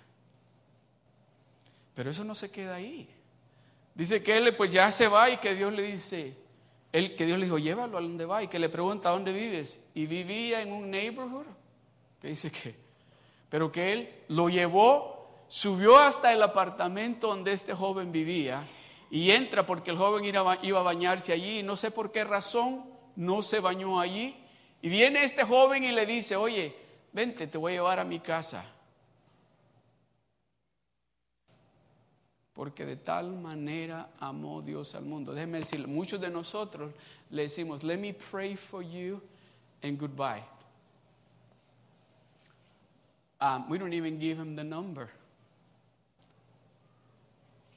Pero 1.94 2.10
eso 2.10 2.24
no 2.24 2.34
se 2.34 2.50
queda 2.50 2.76
ahí. 2.76 3.08
Dice 3.94 4.22
que 4.22 4.36
él 4.36 4.56
pues 4.56 4.72
ya 4.72 4.90
se 4.90 5.08
va 5.08 5.30
y 5.30 5.36
que 5.38 5.54
Dios 5.54 5.72
le 5.72 5.82
dice, 5.82 6.36
él, 6.92 7.14
que 7.14 7.26
Dios 7.26 7.38
le 7.38 7.44
dijo, 7.44 7.58
llévalo 7.58 7.98
a 7.98 8.00
donde 8.00 8.24
va 8.24 8.42
y 8.42 8.48
que 8.48 8.58
le 8.58 8.68
pregunta, 8.68 9.10
¿a 9.10 9.12
dónde 9.12 9.32
vives? 9.32 9.80
Y 9.94 10.06
vivía 10.06 10.62
en 10.62 10.72
un 10.72 10.90
neighborhood, 10.90 11.46
que 12.20 12.28
dice 12.28 12.50
que, 12.50 12.74
pero 13.48 13.70
que 13.70 13.92
él 13.92 14.10
lo 14.28 14.48
llevó, 14.48 15.44
subió 15.48 15.98
hasta 15.98 16.32
el 16.32 16.42
apartamento 16.42 17.28
donde 17.28 17.52
este 17.52 17.74
joven 17.74 18.10
vivía 18.10 18.62
y 19.12 19.30
entra 19.30 19.66
porque 19.66 19.90
el 19.90 19.98
joven 19.98 20.24
iba, 20.24 20.40
a 20.40 20.82
bañarse 20.82 21.34
allí 21.34 21.58
y 21.58 21.62
no 21.62 21.76
sé 21.76 21.90
por 21.90 22.10
qué 22.10 22.24
razón 22.24 22.86
no 23.14 23.42
se 23.42 23.60
bañó 23.60 24.00
allí. 24.00 24.34
Y 24.80 24.88
viene 24.88 25.22
este 25.22 25.44
joven 25.44 25.84
y 25.84 25.92
le 25.92 26.06
dice, 26.06 26.34
oye, 26.34 26.74
vente, 27.12 27.46
te 27.46 27.58
voy 27.58 27.72
a 27.72 27.76
llevar 27.76 28.00
a 28.00 28.04
mi 28.04 28.20
casa. 28.20 28.64
porque 32.54 32.84
de 32.84 32.96
tal 32.96 33.32
manera 33.32 34.10
amó 34.20 34.62
Dios 34.62 34.94
al 34.94 35.04
mundo. 35.04 35.32
Déjeme 35.32 35.58
decir, 35.58 35.86
muchos 35.88 36.20
de 36.20 36.30
nosotros 36.30 36.92
le 37.30 37.42
decimos, 37.42 37.82
let 37.82 37.98
me 37.98 38.14
pray 38.14 38.56
for 38.56 38.82
you 38.82 39.20
and 39.82 39.98
goodbye. 39.98 40.44
Um, 43.40 43.68
we 43.68 43.78
don't 43.78 43.94
even 43.94 44.18
give 44.18 44.38
him 44.38 44.54
the 44.54 44.62
number. 44.62 45.10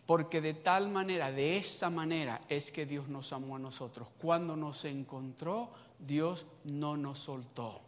Porque 0.05 0.39
de 0.39 0.53
tal 0.53 0.89
manera, 0.89 1.31
de 1.31 1.57
esa 1.57 1.89
manera 1.89 2.41
es 2.47 2.71
que 2.71 2.85
Dios 2.85 3.07
nos 3.07 3.33
amó 3.33 3.55
a 3.55 3.59
nosotros. 3.59 4.07
Cuando 4.21 4.55
nos 4.55 4.85
encontró, 4.85 5.69
Dios 5.99 6.45
no 6.63 6.95
nos 6.95 7.19
soltó. 7.19 7.81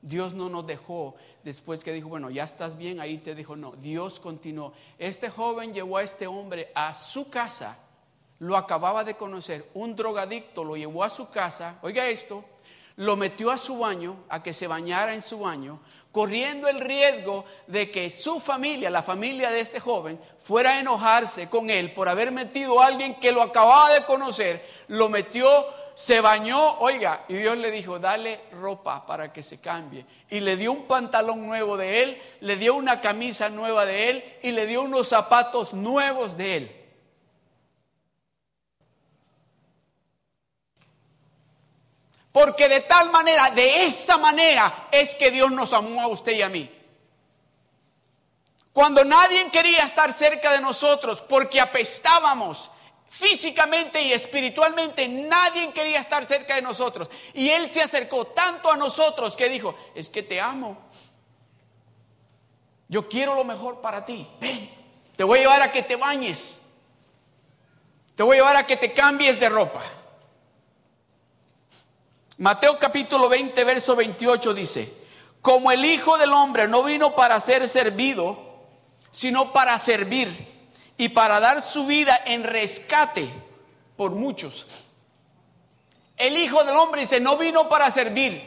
Dios 0.00 0.32
no 0.32 0.48
nos 0.48 0.66
dejó 0.66 1.16
después 1.42 1.82
que 1.82 1.92
dijo, 1.92 2.08
bueno, 2.08 2.30
ya 2.30 2.44
estás 2.44 2.76
bien, 2.76 3.00
ahí 3.00 3.18
te 3.18 3.34
dijo, 3.34 3.56
no, 3.56 3.72
Dios 3.72 4.20
continuó. 4.20 4.72
Este 4.98 5.28
joven 5.28 5.74
llevó 5.74 5.98
a 5.98 6.02
este 6.02 6.26
hombre 6.26 6.70
a 6.74 6.94
su 6.94 7.28
casa, 7.28 7.78
lo 8.38 8.56
acababa 8.56 9.02
de 9.04 9.16
conocer, 9.16 9.68
un 9.74 9.96
drogadicto 9.96 10.62
lo 10.62 10.76
llevó 10.76 11.02
a 11.02 11.10
su 11.10 11.28
casa, 11.30 11.78
oiga 11.82 12.06
esto, 12.06 12.44
lo 12.96 13.16
metió 13.16 13.50
a 13.50 13.58
su 13.58 13.78
baño, 13.78 14.24
a 14.28 14.42
que 14.42 14.52
se 14.52 14.66
bañara 14.66 15.14
en 15.14 15.22
su 15.22 15.40
baño, 15.40 15.80
corriendo 16.12 16.68
el 16.68 16.80
riesgo 16.80 17.44
de 17.66 17.90
que 17.90 18.10
su 18.10 18.40
familia, 18.40 18.90
la 18.90 19.02
familia 19.02 19.50
de 19.50 19.60
este 19.60 19.80
joven, 19.80 20.18
fuera 20.42 20.70
a 20.70 20.80
enojarse 20.80 21.48
con 21.48 21.70
él 21.70 21.92
por 21.92 22.08
haber 22.08 22.30
metido 22.30 22.80
a 22.80 22.86
alguien 22.86 23.14
que 23.16 23.32
lo 23.32 23.42
acababa 23.42 23.92
de 23.92 24.04
conocer, 24.04 24.64
lo 24.88 25.08
metió 25.08 25.48
se 25.98 26.20
bañó, 26.20 26.78
oiga, 26.78 27.24
y 27.26 27.34
Dios 27.34 27.58
le 27.58 27.72
dijo, 27.72 27.98
dale 27.98 28.38
ropa 28.52 29.04
para 29.04 29.32
que 29.32 29.42
se 29.42 29.60
cambie. 29.60 30.06
Y 30.30 30.38
le 30.38 30.56
dio 30.56 30.70
un 30.70 30.84
pantalón 30.84 31.44
nuevo 31.44 31.76
de 31.76 32.04
él, 32.04 32.22
le 32.38 32.54
dio 32.54 32.76
una 32.76 33.00
camisa 33.00 33.48
nueva 33.48 33.84
de 33.84 34.08
él 34.08 34.24
y 34.40 34.52
le 34.52 34.68
dio 34.68 34.82
unos 34.82 35.08
zapatos 35.08 35.72
nuevos 35.72 36.36
de 36.36 36.56
él. 36.56 36.77
Porque 42.38 42.68
de 42.68 42.82
tal 42.82 43.10
manera, 43.10 43.50
de 43.50 43.84
esa 43.84 44.16
manera 44.16 44.86
es 44.92 45.12
que 45.16 45.28
Dios 45.28 45.50
nos 45.50 45.72
amó 45.72 46.00
a 46.00 46.06
usted 46.06 46.30
y 46.30 46.42
a 46.42 46.48
mí. 46.48 46.70
Cuando 48.72 49.04
nadie 49.04 49.50
quería 49.50 49.82
estar 49.82 50.12
cerca 50.12 50.52
de 50.52 50.60
nosotros 50.60 51.20
porque 51.20 51.60
apestábamos 51.60 52.70
físicamente 53.08 54.00
y 54.00 54.12
espiritualmente, 54.12 55.08
nadie 55.08 55.72
quería 55.72 55.98
estar 55.98 56.24
cerca 56.26 56.54
de 56.54 56.62
nosotros. 56.62 57.08
Y 57.34 57.48
Él 57.48 57.72
se 57.72 57.82
acercó 57.82 58.28
tanto 58.28 58.70
a 58.70 58.76
nosotros 58.76 59.36
que 59.36 59.48
dijo, 59.48 59.74
es 59.92 60.08
que 60.08 60.22
te 60.22 60.40
amo. 60.40 60.78
Yo 62.86 63.08
quiero 63.08 63.34
lo 63.34 63.42
mejor 63.42 63.80
para 63.80 64.04
ti. 64.04 64.28
Ven, 64.40 64.70
te 65.16 65.24
voy 65.24 65.40
a 65.40 65.42
llevar 65.42 65.62
a 65.62 65.72
que 65.72 65.82
te 65.82 65.96
bañes. 65.96 66.60
Te 68.14 68.22
voy 68.22 68.36
a 68.36 68.38
llevar 68.38 68.56
a 68.58 68.64
que 68.64 68.76
te 68.76 68.94
cambies 68.94 69.40
de 69.40 69.48
ropa. 69.48 69.97
Mateo 72.38 72.78
capítulo 72.78 73.28
20, 73.28 73.64
verso 73.64 73.96
28 73.96 74.54
dice, 74.54 74.92
como 75.42 75.72
el 75.72 75.84
Hijo 75.84 76.16
del 76.18 76.32
Hombre 76.32 76.68
no 76.68 76.84
vino 76.84 77.16
para 77.16 77.40
ser 77.40 77.68
servido, 77.68 78.38
sino 79.10 79.52
para 79.52 79.76
servir 79.80 80.46
y 80.96 81.08
para 81.08 81.40
dar 81.40 81.60
su 81.62 81.86
vida 81.86 82.16
en 82.24 82.44
rescate 82.44 83.28
por 83.96 84.12
muchos. 84.12 84.66
El 86.16 86.36
Hijo 86.36 86.62
del 86.62 86.76
Hombre 86.76 87.00
dice, 87.00 87.18
no 87.18 87.36
vino 87.36 87.68
para 87.68 87.90
servir, 87.90 88.40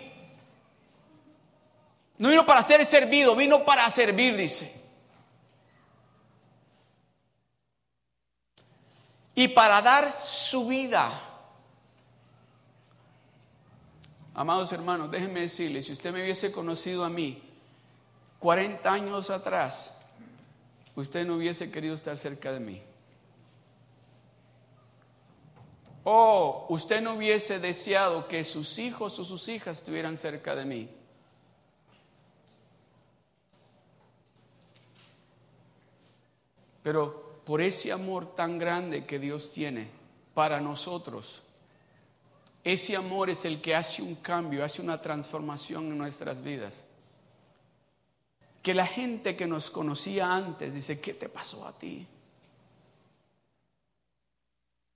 no 2.17 2.29
vino 2.29 2.45
para 2.45 2.63
ser 2.63 2.86
servido, 2.86 3.36
vino 3.36 3.65
para 3.65 3.89
servir, 3.89 4.38
dice. 4.38 4.74
Y 9.36 9.50
para 9.50 9.81
dar 9.81 10.13
su 10.24 10.67
vida 10.67 11.30
Amados 14.33 14.71
hermanos, 14.71 15.11
déjenme 15.11 15.41
decirles, 15.41 15.85
si 15.85 15.91
usted 15.91 16.13
me 16.13 16.21
hubiese 16.21 16.51
conocido 16.51 17.03
a 17.03 17.09
mí 17.09 17.41
40 18.39 18.91
años 18.91 19.29
atrás, 19.29 19.93
usted 20.95 21.25
no 21.25 21.35
hubiese 21.35 21.69
querido 21.69 21.95
estar 21.95 22.17
cerca 22.17 22.51
de 22.51 22.59
mí. 22.59 22.81
O 26.03 26.65
usted 26.69 27.01
no 27.01 27.13
hubiese 27.13 27.59
deseado 27.59 28.27
que 28.27 28.43
sus 28.43 28.79
hijos 28.79 29.19
o 29.19 29.25
sus 29.25 29.47
hijas 29.50 29.77
estuvieran 29.77 30.17
cerca 30.17 30.55
de 30.55 30.65
mí. 30.65 30.89
Pero 36.81 37.41
por 37.46 37.61
ese 37.61 37.91
amor 37.91 38.35
tan 38.35 38.57
grande 38.57 39.05
que 39.05 39.20
Dios 39.20 39.51
tiene 39.51 39.89
para 40.33 40.59
nosotros, 40.59 41.44
ese 42.63 42.95
amor 42.95 43.29
es 43.29 43.43
el 43.45 43.61
que 43.61 43.75
hace 43.75 44.01
un 44.01 44.15
cambio, 44.15 44.63
hace 44.63 44.81
una 44.81 45.01
transformación 45.01 45.87
en 45.87 45.97
nuestras 45.97 46.43
vidas. 46.43 46.85
Que 48.61 48.74
la 48.75 48.85
gente 48.85 49.35
que 49.35 49.47
nos 49.47 49.71
conocía 49.71 50.31
antes 50.31 50.75
dice, 50.75 51.01
¿qué 51.01 51.15
te 51.15 51.27
pasó 51.27 51.67
a 51.67 51.77
ti? 51.77 52.05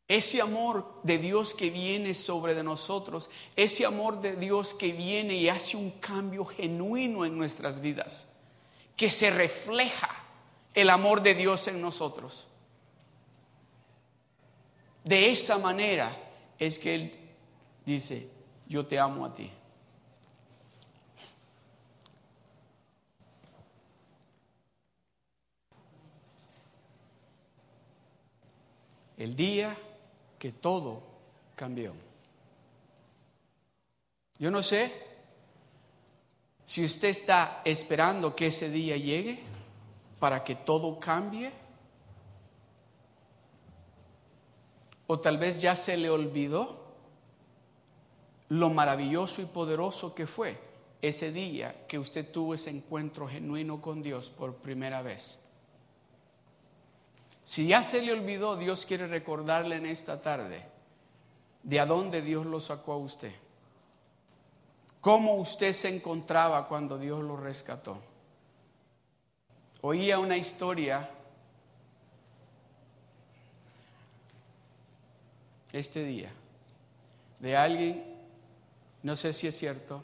Ese 0.08 0.40
amor 0.40 1.02
de 1.02 1.18
Dios 1.18 1.56
que 1.56 1.72
viene 1.72 2.14
sobre 2.14 2.54
de 2.54 2.64
nosotros, 2.64 3.32
ese 3.56 3.88
amor 3.88 4.22
de 4.22 4.36
Dios 4.36 4.76
que 4.76 4.92
viene 4.92 5.36
y 5.36 5.50
hace 5.50 5.76
un 5.76 5.90
cambio 5.92 6.46
genuino 6.46 7.26
en 7.26 7.36
nuestras 7.36 7.82
vidas, 7.82 8.32
que 8.96 9.10
se 9.10 9.32
refleja 9.32 10.10
el 10.76 10.92
amor 10.92 11.24
de 11.24 11.34
Dios 11.34 11.68
en 11.68 11.82
nosotros. 11.82 12.46
De 15.04 15.32
esa 15.32 15.58
manera 15.58 16.16
es 16.60 16.78
que 16.78 16.94
Él 16.94 17.25
dice, 17.86 18.30
yo 18.68 18.86
te 18.86 19.00
amo 19.00 19.26
a 19.26 19.34
ti. 19.34 19.52
El 29.18 29.36
día 29.36 29.78
que 30.38 30.52
todo 30.52 31.02
cambió. 31.56 31.94
Yo 34.38 34.52
no 34.52 34.62
sé 34.62 34.92
si 36.66 36.84
usted 36.84 37.10
está 37.10 37.62
esperando 37.64 38.36
que 38.36 38.48
ese 38.48 38.70
día 38.70 38.98
llegue 38.98 39.42
para 40.20 40.44
que 40.44 40.56
todo 40.56 41.00
cambie. 41.00 41.52
O 45.08 45.20
tal 45.20 45.38
vez 45.38 45.62
ya 45.62 45.76
se 45.76 45.96
le 45.96 46.10
olvidó 46.10 46.85
lo 48.50 48.70
maravilloso 48.70 49.42
y 49.42 49.46
poderoso 49.46 50.14
que 50.14 50.28
fue 50.28 50.58
ese 51.02 51.32
día 51.32 51.86
que 51.88 52.00
usted 52.00 52.32
tuvo 52.32 52.54
ese 52.54 52.70
encuentro 52.70 53.28
genuino 53.28 53.82
con 53.82 54.02
Dios 54.02 54.30
por 54.30 54.56
primera 54.56 55.02
vez. 55.02 55.40
Si 57.44 57.68
ya 57.68 57.84
se 57.84 58.02
le 58.02 58.12
olvidó, 58.14 58.58
Dios 58.58 58.86
quiere 58.86 59.08
recordarle 59.08 59.76
en 59.76 59.86
esta 59.86 60.22
tarde 60.22 60.66
de 61.62 61.80
a 61.80 61.86
dónde 61.86 62.22
Dios 62.22 62.46
lo 62.46 62.60
sacó 62.60 62.94
a 62.94 62.98
usted. 62.98 63.34
Cómo 65.02 65.36
usted 65.36 65.72
se 65.72 65.90
encontraba 65.96 66.68
cuando 66.68 66.98
Dios 66.98 67.24
lo 67.24 67.38
rescató. 67.38 68.00
Oía 69.82 70.18
una 70.18 70.38
historia 70.38 71.08
este 75.72 76.04
día 76.04 76.32
de 77.40 77.56
alguien 77.56 78.15
no 79.06 79.16
sé 79.16 79.34
si 79.34 79.46
es 79.46 79.56
cierto. 79.56 80.02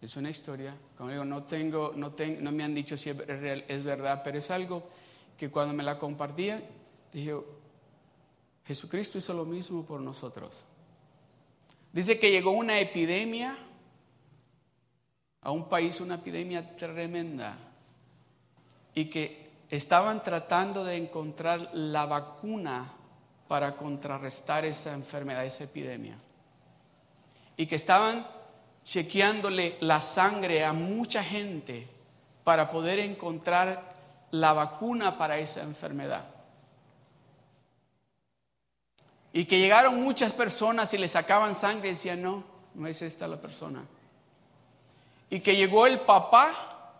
Es 0.00 0.16
una 0.16 0.30
historia. 0.30 0.76
Como 0.96 1.10
digo, 1.10 1.24
no, 1.24 1.42
tengo, 1.42 1.92
no, 1.96 2.14
no 2.40 2.52
me 2.52 2.62
han 2.62 2.72
dicho 2.72 2.96
si 2.96 3.10
es, 3.10 3.16
es 3.18 3.84
verdad, 3.84 4.22
pero 4.22 4.38
es 4.38 4.48
algo 4.48 4.88
que 5.36 5.50
cuando 5.50 5.74
me 5.74 5.82
la 5.82 5.98
compartían, 5.98 6.62
dije, 7.12 7.34
Jesucristo 8.64 9.18
hizo 9.18 9.34
lo 9.34 9.44
mismo 9.44 9.84
por 9.84 10.00
nosotros. 10.00 10.62
Dice 11.92 12.20
que 12.20 12.30
llegó 12.30 12.52
una 12.52 12.78
epidemia 12.78 13.58
a 15.40 15.50
un 15.50 15.68
país, 15.68 16.00
una 16.00 16.14
epidemia 16.14 16.76
tremenda, 16.76 17.58
y 18.94 19.06
que 19.06 19.50
estaban 19.68 20.22
tratando 20.22 20.84
de 20.84 20.94
encontrar 20.94 21.74
la 21.74 22.06
vacuna 22.06 22.95
para 23.48 23.76
contrarrestar 23.76 24.64
esa 24.64 24.92
enfermedad, 24.92 25.44
esa 25.44 25.64
epidemia. 25.64 26.16
Y 27.56 27.66
que 27.66 27.76
estaban 27.76 28.26
chequeándole 28.84 29.76
la 29.80 30.00
sangre 30.00 30.64
a 30.64 30.72
mucha 30.72 31.22
gente 31.22 31.88
para 32.44 32.70
poder 32.70 32.98
encontrar 32.98 33.94
la 34.30 34.52
vacuna 34.52 35.18
para 35.18 35.38
esa 35.38 35.62
enfermedad. 35.62 36.24
Y 39.32 39.44
que 39.44 39.58
llegaron 39.58 40.02
muchas 40.02 40.32
personas 40.32 40.92
y 40.94 40.98
le 40.98 41.08
sacaban 41.08 41.54
sangre 41.54 41.88
y 41.88 41.92
decían, 41.92 42.22
no, 42.22 42.44
no 42.74 42.86
es 42.86 43.02
esta 43.02 43.28
la 43.28 43.36
persona. 43.36 43.84
Y 45.28 45.40
que 45.40 45.56
llegó 45.56 45.86
el 45.86 46.00
papá, 46.00 46.92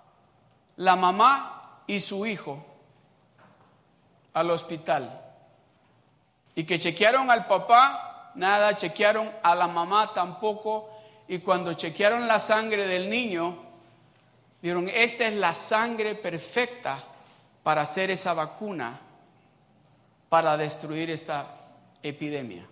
la 0.76 0.96
mamá 0.96 1.80
y 1.86 2.00
su 2.00 2.26
hijo 2.26 2.64
al 4.34 4.50
hospital. 4.50 5.25
Y 6.56 6.64
que 6.64 6.78
chequearon 6.78 7.30
al 7.30 7.46
papá, 7.46 8.32
nada, 8.34 8.74
chequearon 8.74 9.30
a 9.42 9.54
la 9.54 9.68
mamá 9.68 10.12
tampoco. 10.14 10.90
Y 11.28 11.38
cuando 11.38 11.74
chequearon 11.74 12.26
la 12.26 12.40
sangre 12.40 12.86
del 12.86 13.10
niño, 13.10 13.58
dijeron, 14.62 14.88
esta 14.88 15.28
es 15.28 15.34
la 15.34 15.54
sangre 15.54 16.14
perfecta 16.14 17.04
para 17.62 17.82
hacer 17.82 18.10
esa 18.10 18.32
vacuna, 18.32 18.98
para 20.30 20.56
destruir 20.56 21.10
esta 21.10 21.46
epidemia. 22.02 22.66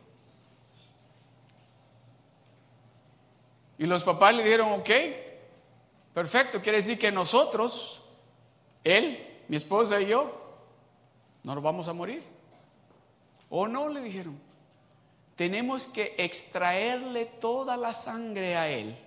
Y 3.76 3.84
los 3.86 4.02
papás 4.02 4.34
le 4.34 4.44
dijeron, 4.44 4.72
ok, 4.80 4.90
perfecto, 6.14 6.62
quiere 6.62 6.78
decir 6.78 6.98
que 6.98 7.12
nosotros, 7.12 8.02
él, 8.82 9.42
mi 9.48 9.56
esposa 9.56 10.00
y 10.00 10.06
yo, 10.06 10.40
no 11.42 11.54
nos 11.54 11.62
vamos 11.62 11.86
a 11.86 11.92
morir. 11.92 12.33
¿O 13.56 13.68
no? 13.68 13.88
Le 13.88 14.00
dijeron. 14.00 14.36
Tenemos 15.36 15.86
que 15.86 16.16
extraerle 16.18 17.24
toda 17.24 17.76
la 17.76 17.94
sangre 17.94 18.56
a 18.56 18.68
él 18.68 18.98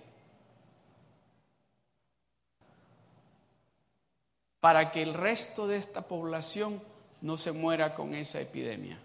para 4.60 4.90
que 4.90 5.02
el 5.02 5.12
resto 5.12 5.66
de 5.66 5.76
esta 5.76 6.00
población 6.08 6.82
no 7.20 7.36
se 7.36 7.52
muera 7.52 7.94
con 7.94 8.14
esa 8.14 8.40
epidemia. 8.40 8.98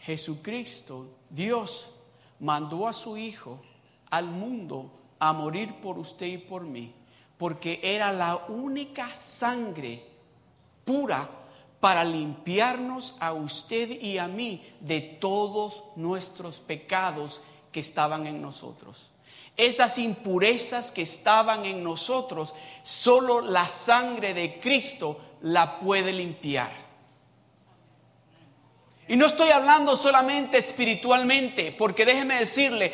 Jesucristo, 0.00 1.08
Dios, 1.30 1.94
mandó 2.38 2.86
a 2.86 2.92
su 2.92 3.16
Hijo 3.16 3.62
al 4.10 4.26
mundo 4.26 4.92
a 5.18 5.32
morir 5.32 5.80
por 5.80 5.98
usted 5.98 6.26
y 6.26 6.38
por 6.38 6.64
mí, 6.64 6.94
porque 7.38 7.80
era 7.82 8.12
la 8.12 8.36
única 8.36 9.14
sangre 9.14 10.04
pura 10.84 11.39
para 11.80 12.04
limpiarnos 12.04 13.14
a 13.18 13.32
usted 13.32 13.90
y 13.90 14.18
a 14.18 14.28
mí 14.28 14.62
de 14.80 15.00
todos 15.00 15.82
nuestros 15.96 16.60
pecados 16.60 17.42
que 17.72 17.80
estaban 17.80 18.26
en 18.26 18.42
nosotros. 18.42 19.10
Esas 19.56 19.98
impurezas 19.98 20.92
que 20.92 21.02
estaban 21.02 21.64
en 21.64 21.82
nosotros, 21.82 22.54
solo 22.82 23.40
la 23.40 23.66
sangre 23.68 24.34
de 24.34 24.60
Cristo 24.60 25.20
la 25.42 25.80
puede 25.80 26.12
limpiar. 26.12 26.70
Y 29.08 29.16
no 29.16 29.26
estoy 29.26 29.50
hablando 29.50 29.96
solamente 29.96 30.58
espiritualmente, 30.58 31.72
porque 31.72 32.06
déjeme 32.06 32.38
decirle, 32.38 32.92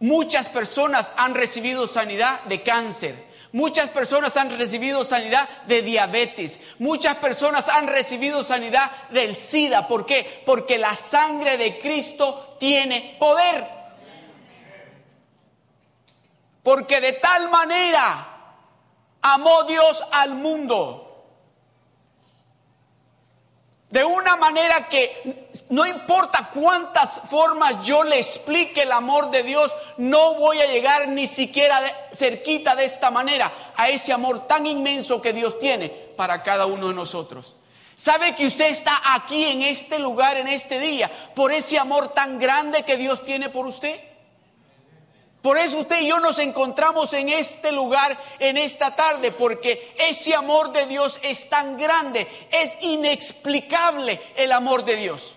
muchas 0.00 0.48
personas 0.48 1.10
han 1.16 1.34
recibido 1.34 1.86
sanidad 1.86 2.42
de 2.44 2.62
cáncer, 2.62 3.27
Muchas 3.52 3.88
personas 3.88 4.36
han 4.36 4.56
recibido 4.58 5.04
sanidad 5.04 5.48
de 5.66 5.82
diabetes. 5.82 6.60
Muchas 6.78 7.16
personas 7.16 7.68
han 7.68 7.86
recibido 7.86 8.44
sanidad 8.44 8.90
del 9.10 9.36
SIDA. 9.36 9.88
¿Por 9.88 10.04
qué? 10.04 10.42
Porque 10.44 10.76
la 10.76 10.94
sangre 10.94 11.56
de 11.56 11.78
Cristo 11.78 12.56
tiene 12.60 13.16
poder. 13.18 13.64
Porque 16.62 17.00
de 17.00 17.14
tal 17.14 17.48
manera 17.48 18.26
amó 19.22 19.64
Dios 19.64 20.04
al 20.12 20.34
mundo 20.34 21.07
de 23.90 24.04
una 24.04 24.36
manera 24.36 24.88
que 24.88 25.48
no 25.70 25.86
importa 25.86 26.50
cuántas 26.52 27.22
formas 27.30 27.84
yo 27.84 28.04
le 28.04 28.18
explique 28.18 28.82
el 28.82 28.92
amor 28.92 29.30
de 29.30 29.42
Dios, 29.42 29.74
no 29.96 30.34
voy 30.34 30.60
a 30.60 30.66
llegar 30.66 31.08
ni 31.08 31.26
siquiera 31.26 31.80
cerquita 32.12 32.74
de 32.74 32.84
esta 32.84 33.10
manera 33.10 33.72
a 33.76 33.88
ese 33.88 34.12
amor 34.12 34.46
tan 34.46 34.66
inmenso 34.66 35.22
que 35.22 35.32
Dios 35.32 35.58
tiene 35.58 35.88
para 35.88 36.42
cada 36.42 36.66
uno 36.66 36.88
de 36.88 36.94
nosotros. 36.94 37.56
¿Sabe 37.96 38.34
que 38.36 38.46
usted 38.46 38.66
está 38.66 39.00
aquí 39.14 39.44
en 39.44 39.62
este 39.62 39.98
lugar, 39.98 40.36
en 40.36 40.48
este 40.48 40.78
día, 40.78 41.10
por 41.34 41.50
ese 41.50 41.78
amor 41.78 42.10
tan 42.10 42.38
grande 42.38 42.84
que 42.84 42.96
Dios 42.96 43.24
tiene 43.24 43.48
por 43.48 43.66
usted? 43.66 43.98
Por 45.42 45.56
eso 45.56 45.78
usted 45.78 46.00
y 46.00 46.08
yo 46.08 46.18
nos 46.18 46.38
encontramos 46.38 47.12
en 47.12 47.28
este 47.28 47.70
lugar 47.70 48.18
en 48.40 48.56
esta 48.56 48.96
tarde, 48.96 49.30
porque 49.30 49.94
ese 49.98 50.34
amor 50.34 50.72
de 50.72 50.86
Dios 50.86 51.18
es 51.22 51.48
tan 51.48 51.78
grande, 51.78 52.26
es 52.50 52.72
inexplicable 52.80 54.20
el 54.36 54.50
amor 54.50 54.84
de 54.84 54.96
Dios. 54.96 55.36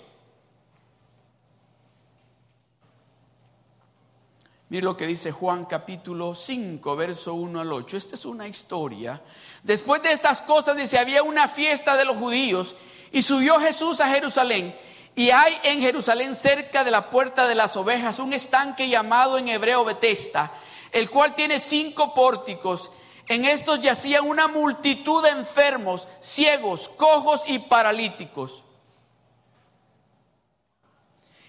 Mire 4.69 4.85
lo 4.85 4.95
que 4.95 5.05
dice 5.05 5.33
Juan 5.33 5.65
capítulo 5.65 6.33
5, 6.33 6.95
verso 6.95 7.33
1 7.33 7.59
al 7.59 7.73
8. 7.73 7.97
Esta 7.97 8.15
es 8.15 8.25
una 8.25 8.47
historia. 8.47 9.21
Después 9.63 10.01
de 10.01 10.13
estas 10.13 10.41
cosas 10.41 10.77
dice, 10.77 10.97
había 10.97 11.23
una 11.23 11.49
fiesta 11.49 11.97
de 11.97 12.05
los 12.05 12.15
judíos 12.15 12.77
y 13.11 13.21
subió 13.21 13.59
Jesús 13.59 13.99
a 13.99 14.07
Jerusalén 14.07 14.73
y 15.15 15.29
hay 15.29 15.57
en 15.63 15.81
Jerusalén, 15.81 16.35
cerca 16.35 16.83
de 16.83 16.91
la 16.91 17.09
puerta 17.09 17.47
de 17.47 17.55
las 17.55 17.75
ovejas, 17.75 18.19
un 18.19 18.33
estanque 18.33 18.87
llamado 18.87 19.37
en 19.37 19.49
hebreo 19.49 19.83
Betesta, 19.83 20.53
el 20.91 21.09
cual 21.09 21.35
tiene 21.35 21.59
cinco 21.59 22.13
pórticos. 22.13 22.91
En 23.27 23.45
estos 23.45 23.81
yacían 23.81 24.27
una 24.27 24.47
multitud 24.47 25.23
de 25.23 25.29
enfermos, 25.29 26.07
ciegos, 26.19 26.89
cojos 26.89 27.43
y 27.45 27.59
paralíticos, 27.59 28.63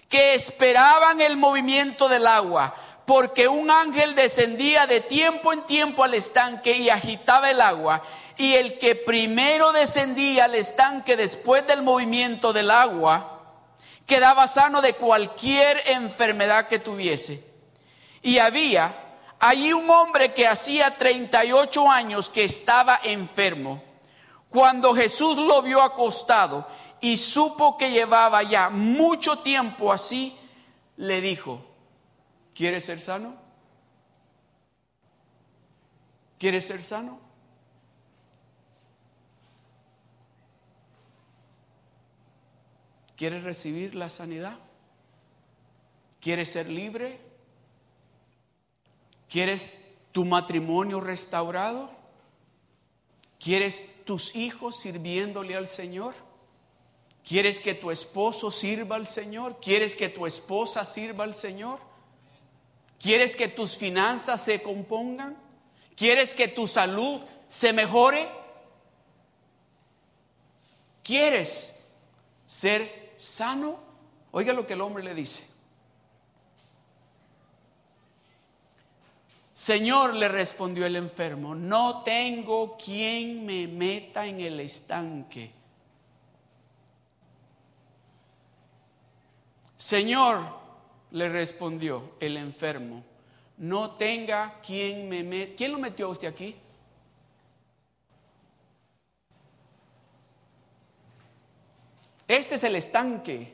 que 0.09 0.35
esperaban 0.35 1.21
el 1.21 1.37
movimiento 1.37 2.07
del 2.09 2.27
agua, 2.27 2.75
porque 3.05 3.47
un 3.47 3.71
ángel 3.71 4.13
descendía 4.13 4.87
de 4.87 5.01
tiempo 5.01 5.51
en 5.51 5.65
tiempo 5.65 6.03
al 6.03 6.13
estanque 6.13 6.73
y 6.77 6.89
agitaba 6.89 7.49
el 7.49 7.61
agua, 7.61 8.03
y 8.37 8.53
el 8.53 8.77
que 8.77 8.95
primero 8.95 9.71
descendía 9.71 10.45
al 10.45 10.55
estanque 10.55 11.15
después 11.15 11.65
del 11.65 11.81
movimiento 11.81 12.53
del 12.53 12.71
agua, 12.71 13.32
quedaba 14.05 14.47
sano 14.47 14.81
de 14.81 14.93
cualquier 14.93 15.81
enfermedad 15.87 16.67
que 16.67 16.79
tuviese. 16.79 17.43
Y 18.21 18.37
había 18.37 18.95
allí 19.39 19.73
un 19.73 19.89
hombre 19.89 20.33
que 20.33 20.47
hacía 20.47 20.95
38 20.95 21.89
años 21.89 22.29
que 22.29 22.43
estaba 22.43 22.99
enfermo. 23.03 23.83
Cuando 24.49 24.93
Jesús 24.93 25.37
lo 25.37 25.61
vio 25.61 25.81
acostado 25.81 26.67
y 27.01 27.17
supo 27.17 27.77
que 27.77 27.91
llevaba 27.91 28.43
ya 28.43 28.69
mucho 28.69 29.39
tiempo 29.39 29.91
así, 29.91 30.37
le 30.95 31.21
dijo, 31.21 31.65
¿quieres 32.53 32.85
ser 32.85 33.01
sano? 33.01 33.35
¿Quieres 36.37 36.67
ser 36.67 36.83
sano? 36.83 37.19
¿Quieres 43.15 43.43
recibir 43.43 43.95
la 43.95 44.09
sanidad? 44.09 44.57
¿Quieres 46.19 46.49
ser 46.49 46.69
libre? 46.69 47.19
¿Quieres 49.29 49.73
tu 50.11 50.25
matrimonio 50.25 51.01
restaurado? 51.01 51.91
¿Quieres 53.39 53.85
tus 54.05 54.35
hijos 54.35 54.79
sirviéndole 54.79 55.55
al 55.55 55.67
Señor? 55.67 56.13
¿Quieres 57.27 57.59
que 57.59 57.73
tu 57.73 57.91
esposo 57.91 58.51
sirva 58.51 58.95
al 58.95 59.07
Señor? 59.07 59.59
¿Quieres 59.61 59.95
que 59.95 60.09
tu 60.09 60.25
esposa 60.25 60.85
sirva 60.85 61.23
al 61.23 61.35
Señor? 61.35 61.79
¿Quieres 62.99 63.35
que 63.35 63.47
tus 63.47 63.77
finanzas 63.77 64.43
se 64.43 64.61
compongan? 64.61 65.37
¿Quieres 65.95 66.33
que 66.33 66.47
tu 66.47 66.67
salud 66.67 67.21
se 67.47 67.73
mejore? 67.73 68.29
¿Quieres 71.03 71.77
ser 72.45 73.02
sano. 73.23 73.79
Oiga 74.31 74.53
lo 74.53 74.67
que 74.67 74.73
el 74.73 74.81
hombre 74.81 75.03
le 75.03 75.15
dice. 75.15 75.47
Señor, 79.53 80.15
le 80.15 80.27
respondió 80.27 80.85
el 80.85 80.95
enfermo, 80.95 81.53
no 81.53 82.01
tengo 82.03 82.75
quien 82.75 83.45
me 83.45 83.67
meta 83.67 84.25
en 84.25 84.41
el 84.41 84.59
estanque. 84.59 85.51
Señor, 89.77 90.39
le 91.11 91.29
respondió 91.29 92.15
el 92.19 92.37
enfermo, 92.37 93.03
no 93.57 93.91
tenga 93.91 94.59
quien 94.61 95.07
me 95.07 95.23
meta. 95.23 95.53
¿Quién 95.55 95.71
lo 95.71 95.77
metió 95.77 96.07
a 96.07 96.09
usted 96.09 96.27
aquí? 96.27 96.55
Este 102.27 102.55
es 102.55 102.63
el 102.63 102.75
estanque. 102.75 103.53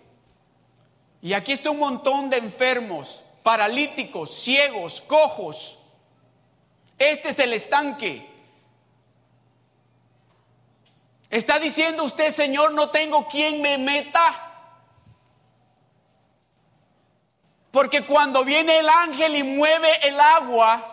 Y 1.22 1.34
aquí 1.34 1.52
está 1.52 1.70
un 1.72 1.80
montón 1.80 2.30
de 2.30 2.38
enfermos, 2.38 3.24
paralíticos, 3.44 4.34
ciegos, 4.34 5.02
cojos. 5.02 5.80
Este 6.98 7.30
es 7.30 7.40
el 7.40 7.54
estanque. 7.54 8.30
Está 11.30 11.60
diciendo 11.60 12.04
usted, 12.04 12.32
Señor, 12.32 12.74
no 12.74 12.90
tengo 12.90 13.28
quien 13.28 13.62
me 13.62 13.78
meta. 13.78 14.46
Porque 17.72 18.06
cuando 18.06 18.44
viene 18.44 18.80
el 18.80 18.90
ángel 18.90 19.36
y 19.36 19.44
mueve 19.44 20.08
el 20.08 20.20
agua, 20.20 20.89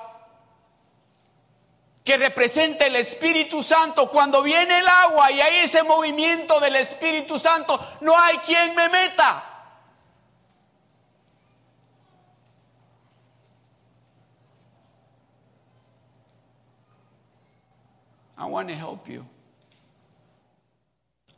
que 2.07 2.17
representa 2.17 2.87
el 2.87 2.95
Espíritu 2.95 3.65
Santo, 3.65 4.09
cuando 4.09 4.41
viene 4.41 4.79
el 4.79 4.87
agua 4.87 5.33
y 5.33 5.41
hay 5.41 5.65
ese 5.65 5.83
movimiento 5.83 6.61
del 6.61 6.77
Espíritu 6.77 7.37
Santo, 7.37 7.85
no 8.01 8.17
hay 8.17 8.37
quien 8.39 8.77
me 8.77 8.89
meta. 8.89 9.45
I 18.39 18.45
want 18.45 18.69
to 18.69 18.75
help 18.77 19.09
you. 19.09 19.27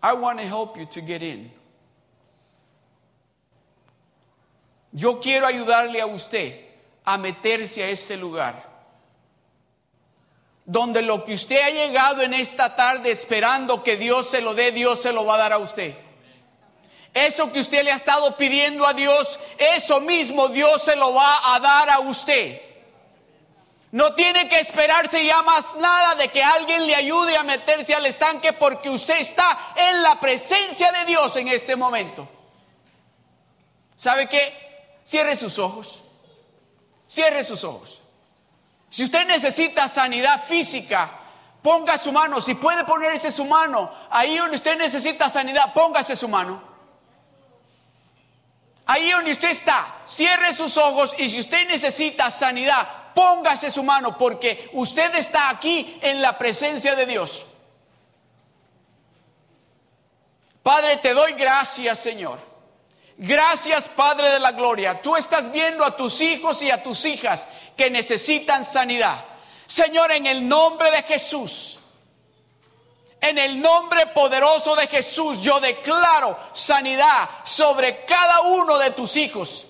I 0.02 0.12
want 0.12 0.38
to 0.38 0.46
help 0.46 0.76
you 0.76 0.84
to 0.84 1.00
get 1.00 1.22
in. 1.22 1.50
Yo 4.92 5.18
quiero 5.18 5.46
ayudarle 5.46 6.02
a 6.02 6.06
usted 6.06 6.62
a 7.06 7.16
meterse 7.16 7.82
a 7.82 7.88
ese 7.88 8.18
lugar 8.18 8.67
donde 10.68 11.00
lo 11.00 11.24
que 11.24 11.32
usted 11.32 11.62
ha 11.62 11.70
llegado 11.70 12.20
en 12.20 12.34
esta 12.34 12.76
tarde 12.76 13.10
esperando 13.10 13.82
que 13.82 13.96
Dios 13.96 14.28
se 14.28 14.42
lo 14.42 14.52
dé, 14.52 14.70
Dios 14.70 15.00
se 15.00 15.12
lo 15.12 15.24
va 15.24 15.36
a 15.36 15.38
dar 15.38 15.54
a 15.54 15.58
usted. 15.58 15.96
Eso 17.14 17.50
que 17.50 17.60
usted 17.60 17.82
le 17.84 17.90
ha 17.90 17.96
estado 17.96 18.36
pidiendo 18.36 18.86
a 18.86 18.92
Dios, 18.92 19.40
eso 19.56 19.98
mismo 20.02 20.48
Dios 20.48 20.82
se 20.82 20.94
lo 20.94 21.14
va 21.14 21.54
a 21.54 21.58
dar 21.58 21.88
a 21.88 22.00
usted. 22.00 22.60
No 23.92 24.14
tiene 24.14 24.46
que 24.50 24.60
esperarse 24.60 25.24
ya 25.24 25.40
más 25.40 25.74
nada 25.76 26.16
de 26.16 26.28
que 26.28 26.42
alguien 26.42 26.86
le 26.86 26.94
ayude 26.94 27.34
a 27.38 27.44
meterse 27.44 27.94
al 27.94 28.04
estanque 28.04 28.52
porque 28.52 28.90
usted 28.90 29.20
está 29.20 29.72
en 29.74 30.02
la 30.02 30.20
presencia 30.20 30.92
de 30.92 31.06
Dios 31.06 31.34
en 31.36 31.48
este 31.48 31.76
momento. 31.76 32.28
¿Sabe 33.96 34.28
qué? 34.28 35.00
Cierre 35.02 35.34
sus 35.34 35.58
ojos. 35.58 36.02
Cierre 37.06 37.42
sus 37.42 37.64
ojos. 37.64 37.97
Si 38.90 39.04
usted 39.04 39.26
necesita 39.26 39.88
sanidad 39.88 40.42
física, 40.44 41.10
ponga 41.62 41.98
su 41.98 42.12
mano. 42.12 42.40
Si 42.40 42.54
puede 42.54 42.84
ponerse 42.84 43.30
su 43.30 43.44
mano 43.44 43.92
ahí 44.10 44.38
donde 44.38 44.56
usted 44.56 44.76
necesita 44.76 45.28
sanidad, 45.28 45.72
póngase 45.74 46.16
su 46.16 46.28
mano. 46.28 46.62
Ahí 48.86 49.10
donde 49.10 49.32
usted 49.32 49.50
está, 49.50 49.96
cierre 50.06 50.54
sus 50.54 50.78
ojos 50.78 51.14
y 51.18 51.28
si 51.28 51.40
usted 51.40 51.68
necesita 51.68 52.30
sanidad, 52.30 52.88
póngase 53.14 53.70
su 53.70 53.82
mano 53.82 54.16
porque 54.16 54.70
usted 54.72 55.14
está 55.16 55.50
aquí 55.50 55.98
en 56.00 56.22
la 56.22 56.38
presencia 56.38 56.96
de 56.96 57.04
Dios. 57.04 57.44
Padre, 60.62 60.96
te 60.98 61.12
doy 61.12 61.34
gracias, 61.34 61.98
Señor. 61.98 62.38
Gracias, 63.20 63.88
Padre 63.88 64.30
de 64.30 64.38
la 64.38 64.52
Gloria. 64.52 65.02
Tú 65.02 65.16
estás 65.16 65.50
viendo 65.50 65.84
a 65.84 65.96
tus 65.96 66.20
hijos 66.20 66.62
y 66.62 66.70
a 66.70 66.80
tus 66.84 67.04
hijas 67.04 67.48
que 67.76 67.90
necesitan 67.90 68.64
sanidad. 68.64 69.24
Señor, 69.66 70.12
en 70.12 70.26
el 70.26 70.48
nombre 70.48 70.92
de 70.92 71.02
Jesús, 71.02 71.80
en 73.20 73.36
el 73.36 73.60
nombre 73.60 74.06
poderoso 74.06 74.76
de 74.76 74.86
Jesús, 74.86 75.40
yo 75.40 75.58
declaro 75.58 76.38
sanidad 76.52 77.28
sobre 77.44 78.04
cada 78.04 78.42
uno 78.42 78.78
de 78.78 78.92
tus 78.92 79.16
hijos. 79.16 79.66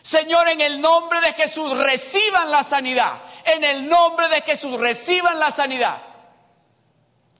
Señor, 0.00 0.48
en 0.48 0.60
el 0.60 0.80
nombre 0.80 1.20
de 1.22 1.32
Jesús, 1.32 1.76
reciban 1.76 2.52
la 2.52 2.62
sanidad. 2.62 3.20
En 3.44 3.64
el 3.64 3.88
nombre 3.88 4.28
de 4.28 4.42
Jesús, 4.42 4.78
reciban 4.78 5.40
la 5.40 5.50
sanidad. 5.50 6.00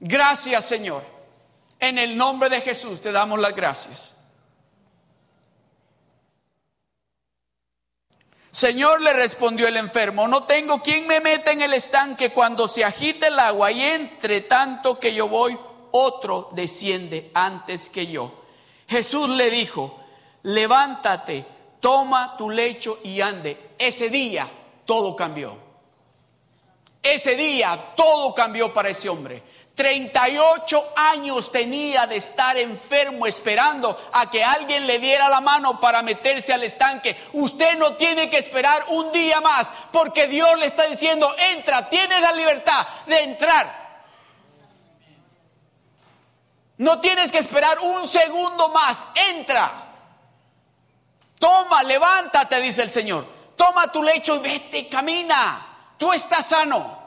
Gracias, 0.00 0.64
Señor. 0.64 1.05
En 1.79 1.98
el 1.98 2.16
nombre 2.16 2.48
de 2.48 2.62
Jesús 2.62 3.00
te 3.00 3.12
damos 3.12 3.38
las 3.38 3.55
gracias. 3.55 4.14
Señor, 8.54 9.02
le 9.02 9.12
respondió 9.12 9.66
el 9.66 9.76
enfermo, 9.76 10.28
no 10.28 10.44
tengo 10.44 10.80
quien 10.80 11.08
me 11.08 11.18
meta 11.18 11.50
en 11.50 11.60
el 11.60 11.74
estanque 11.74 12.30
cuando 12.30 12.68
se 12.68 12.84
agite 12.84 13.26
el 13.26 13.40
agua 13.40 13.72
y 13.72 13.82
entre 13.82 14.42
tanto 14.42 15.00
que 15.00 15.12
yo 15.12 15.26
voy, 15.26 15.58
otro 15.90 16.50
desciende 16.52 17.32
antes 17.34 17.90
que 17.90 18.06
yo. 18.06 18.44
Jesús 18.86 19.28
le 19.30 19.50
dijo, 19.50 19.98
levántate, 20.44 21.44
toma 21.80 22.36
tu 22.36 22.48
lecho 22.48 23.00
y 23.02 23.20
ande. 23.20 23.70
Ese 23.76 24.08
día 24.08 24.48
todo 24.84 25.16
cambió. 25.16 25.56
Ese 27.02 27.34
día 27.34 27.94
todo 27.96 28.36
cambió 28.36 28.72
para 28.72 28.90
ese 28.90 29.08
hombre. 29.08 29.42
38 29.74 30.92
años 30.94 31.50
tenía 31.50 32.06
de 32.06 32.16
estar 32.16 32.56
enfermo 32.56 33.26
esperando 33.26 34.08
a 34.12 34.30
que 34.30 34.44
alguien 34.44 34.87
le 34.87 35.00
diera 35.00 35.28
la 35.28 35.40
mano 35.40 35.80
para 35.80 36.00
meterse 36.02 36.52
al 36.52 36.62
estanque. 36.62 37.16
Usted 37.32 37.76
no 37.76 37.94
tiene 37.94 38.30
que 38.30 38.38
esperar 38.38 38.84
un 38.88 39.10
día 39.10 39.40
más 39.40 39.68
porque 39.90 40.28
Dios 40.28 40.58
le 40.58 40.66
está 40.66 40.84
diciendo, 40.84 41.34
entra, 41.50 41.88
tienes 41.88 42.20
la 42.20 42.32
libertad 42.32 42.87
de 43.06 43.20
entrar. 43.24 43.84
No 46.76 47.00
tienes 47.00 47.32
que 47.32 47.38
esperar 47.38 47.78
un 47.80 48.06
segundo 48.06 48.68
más, 48.68 49.04
entra. 49.30 49.84
Toma, 51.38 51.82
levántate, 51.82 52.60
dice 52.60 52.82
el 52.82 52.90
Señor. 52.90 53.26
Toma 53.56 53.90
tu 53.90 54.02
lecho 54.02 54.37
y 54.37 54.38
vete, 54.38 54.88
camina. 54.88 55.94
Tú 55.98 56.12
estás 56.12 56.46
sano. 56.46 57.03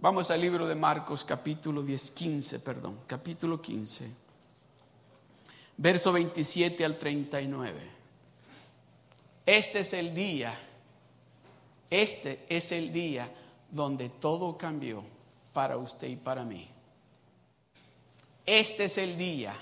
Vamos 0.00 0.30
al 0.30 0.40
libro 0.40 0.64
de 0.68 0.76
Marcos 0.76 1.24
capítulo 1.24 1.82
10, 1.82 2.12
15, 2.12 2.60
perdón, 2.60 3.00
capítulo 3.04 3.60
15, 3.60 4.08
verso 5.76 6.12
27 6.12 6.84
al 6.84 6.96
39. 6.96 7.80
Este 9.44 9.80
es 9.80 9.92
el 9.94 10.14
día, 10.14 10.56
este 11.90 12.46
es 12.48 12.70
el 12.70 12.92
día 12.92 13.28
donde 13.72 14.08
todo 14.08 14.56
cambió 14.56 15.02
para 15.52 15.76
usted 15.76 16.06
y 16.06 16.16
para 16.16 16.44
mí. 16.44 16.68
Este 18.46 18.84
es 18.84 18.98
el 18.98 19.18
día 19.18 19.56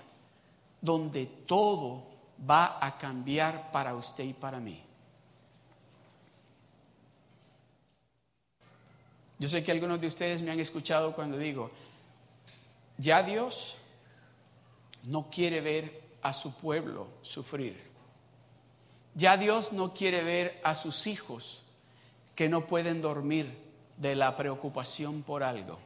donde 0.82 1.24
todo 1.46 2.04
va 2.48 2.84
a 2.84 2.98
cambiar 2.98 3.72
para 3.72 3.94
usted 3.94 4.24
y 4.24 4.34
para 4.34 4.60
mí. 4.60 4.85
Yo 9.38 9.48
sé 9.48 9.62
que 9.62 9.72
algunos 9.72 10.00
de 10.00 10.06
ustedes 10.06 10.42
me 10.42 10.50
han 10.50 10.60
escuchado 10.60 11.14
cuando 11.14 11.36
digo, 11.36 11.70
ya 12.98 13.22
Dios 13.22 13.76
no 15.04 15.28
quiere 15.30 15.60
ver 15.60 16.02
a 16.22 16.32
su 16.32 16.52
pueblo 16.54 17.08
sufrir. 17.22 17.78
Ya 19.14 19.36
Dios 19.36 19.72
no 19.72 19.94
quiere 19.94 20.22
ver 20.22 20.60
a 20.62 20.74
sus 20.74 21.06
hijos 21.06 21.62
que 22.34 22.48
no 22.48 22.66
pueden 22.66 23.00
dormir 23.00 23.56
de 23.96 24.14
la 24.14 24.36
preocupación 24.36 25.22
por 25.22 25.42
algo. 25.42 25.78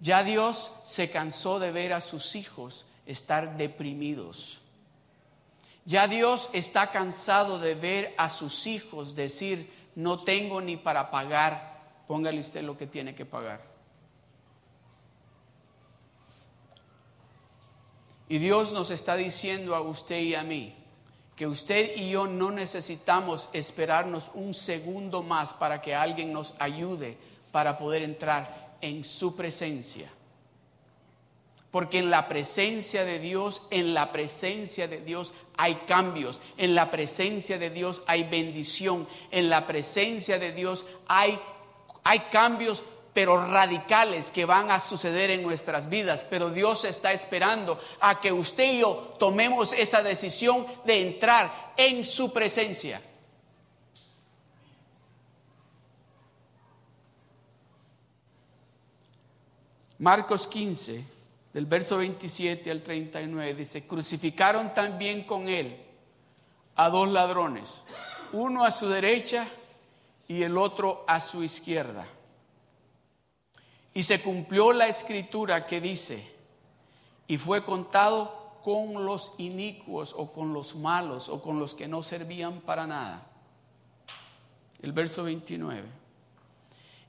Ya 0.00 0.24
Dios 0.24 0.72
se 0.84 1.10
cansó 1.10 1.60
de 1.60 1.70
ver 1.70 1.92
a 1.92 2.00
sus 2.00 2.34
hijos 2.34 2.86
estar 3.06 3.56
deprimidos. 3.56 4.60
Ya 5.84 6.06
Dios 6.08 6.50
está 6.52 6.90
cansado 6.90 7.58
de 7.58 7.74
ver 7.74 8.14
a 8.16 8.30
sus 8.30 8.66
hijos 8.66 9.14
decir, 9.14 9.72
no 9.94 10.20
tengo 10.20 10.60
ni 10.60 10.76
para 10.76 11.10
pagar 11.10 11.71
póngale 12.12 12.40
usted 12.40 12.60
lo 12.60 12.76
que 12.76 12.86
tiene 12.86 13.14
que 13.14 13.24
pagar. 13.24 13.62
Y 18.28 18.36
Dios 18.36 18.74
nos 18.74 18.90
está 18.90 19.16
diciendo 19.16 19.74
a 19.74 19.80
usted 19.80 20.20
y 20.20 20.34
a 20.34 20.42
mí 20.42 20.76
que 21.34 21.46
usted 21.46 21.96
y 21.96 22.10
yo 22.10 22.26
no 22.26 22.50
necesitamos 22.50 23.48
esperarnos 23.54 24.30
un 24.34 24.52
segundo 24.52 25.22
más 25.22 25.54
para 25.54 25.80
que 25.80 25.94
alguien 25.94 26.34
nos 26.34 26.54
ayude 26.58 27.16
para 27.50 27.78
poder 27.78 28.02
entrar 28.02 28.76
en 28.82 29.04
su 29.04 29.34
presencia. 29.34 30.10
Porque 31.70 31.98
en 31.98 32.10
la 32.10 32.28
presencia 32.28 33.06
de 33.06 33.20
Dios, 33.20 33.62
en 33.70 33.94
la 33.94 34.12
presencia 34.12 34.86
de 34.86 35.00
Dios 35.00 35.32
hay 35.56 35.76
cambios, 35.86 36.42
en 36.58 36.74
la 36.74 36.90
presencia 36.90 37.58
de 37.58 37.70
Dios 37.70 38.02
hay 38.06 38.24
bendición, 38.24 39.08
en 39.30 39.48
la 39.48 39.66
presencia 39.66 40.38
de 40.38 40.52
Dios 40.52 40.84
hay 41.08 41.40
hay 42.04 42.20
cambios 42.30 42.82
pero 43.12 43.46
radicales 43.46 44.30
que 44.30 44.46
van 44.46 44.70
a 44.70 44.80
suceder 44.80 45.30
en 45.30 45.42
nuestras 45.42 45.88
vidas, 45.88 46.24
pero 46.28 46.50
Dios 46.50 46.84
está 46.84 47.12
esperando 47.12 47.78
a 48.00 48.20
que 48.20 48.32
usted 48.32 48.72
y 48.72 48.80
yo 48.80 49.16
tomemos 49.18 49.72
esa 49.74 50.02
decisión 50.02 50.66
de 50.84 51.00
entrar 51.08 51.72
en 51.76 52.04
su 52.04 52.32
presencia. 52.32 53.02
Marcos 59.98 60.48
15, 60.48 61.04
del 61.52 61.66
verso 61.66 61.98
27 61.98 62.70
al 62.70 62.82
39, 62.82 63.54
dice, 63.54 63.86
crucificaron 63.86 64.74
también 64.74 65.24
con 65.24 65.48
él 65.48 65.80
a 66.74 66.88
dos 66.88 67.08
ladrones, 67.08 67.82
uno 68.32 68.64
a 68.64 68.70
su 68.70 68.88
derecha 68.88 69.46
y 70.32 70.42
el 70.44 70.56
otro 70.56 71.04
a 71.06 71.20
su 71.20 71.44
izquierda. 71.44 72.06
Y 73.92 74.02
se 74.02 74.22
cumplió 74.22 74.72
la 74.72 74.86
escritura 74.86 75.66
que 75.66 75.78
dice, 75.78 76.26
y 77.26 77.36
fue 77.36 77.62
contado 77.62 78.60
con 78.64 79.04
los 79.04 79.32
inicuos 79.36 80.14
o 80.16 80.32
con 80.32 80.54
los 80.54 80.74
malos 80.74 81.28
o 81.28 81.42
con 81.42 81.58
los 81.58 81.74
que 81.74 81.86
no 81.86 82.02
servían 82.02 82.62
para 82.62 82.86
nada. 82.86 83.26
El 84.80 84.92
verso 84.92 85.24
29. 85.24 85.84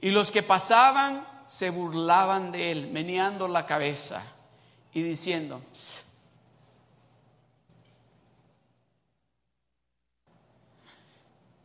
Y 0.02 0.12
los 0.12 0.30
que 0.30 0.44
pasaban 0.44 1.26
se 1.48 1.70
burlaban 1.70 2.52
de 2.52 2.72
él, 2.72 2.92
meneando 2.92 3.48
la 3.48 3.66
cabeza 3.66 4.22
y 4.92 5.02
diciendo, 5.02 5.62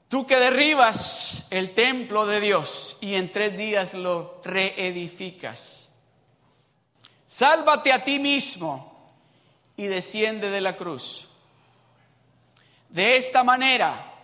Tú 0.09 0.27
que 0.27 0.39
derribas 0.39 1.47
el 1.51 1.75
templo 1.75 2.25
de 2.25 2.41
Dios 2.41 2.97
y 3.01 3.15
en 3.15 3.31
tres 3.31 3.57
días 3.59 3.93
lo 3.93 4.41
reedificas. 4.43 5.91
Sálvate 7.27 7.93
a 7.93 8.05
ti 8.05 8.19
mismo 8.19 9.13
y 9.77 9.87
desciende 9.87 10.49
de 10.49 10.63
la 10.63 10.77
cruz. 10.79 11.29
De 12.89 13.19
esta 13.19 13.45
manera, 13.45 14.15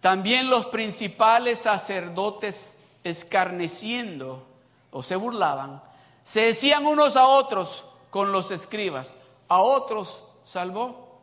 también 0.00 0.50
los 0.50 0.66
principales 0.66 1.60
sacerdotes 1.60 2.76
escarneciendo 3.04 4.44
o 4.90 5.00
se 5.04 5.14
burlaban, 5.14 5.80
se 6.24 6.46
decían 6.46 6.86
unos 6.86 7.14
a 7.14 7.28
otros 7.28 7.84
con 8.10 8.32
los 8.32 8.50
escribas, 8.50 9.14
a 9.46 9.60
otros 9.60 10.24
salvó, 10.42 11.22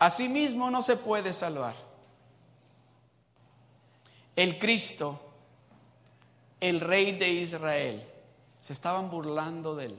a 0.00 0.10
sí 0.10 0.28
mismo 0.28 0.68
no 0.68 0.82
se 0.82 0.96
puede 0.96 1.32
salvar 1.32 1.87
el 4.38 4.56
Cristo 4.60 5.20
el 6.60 6.80
rey 6.80 7.18
de 7.18 7.28
Israel. 7.28 8.04
Se 8.60 8.72
estaban 8.72 9.10
burlando 9.10 9.74
de 9.74 9.86
él. 9.86 9.98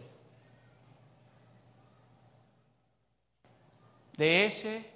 De 4.15 4.45
ese 4.45 4.89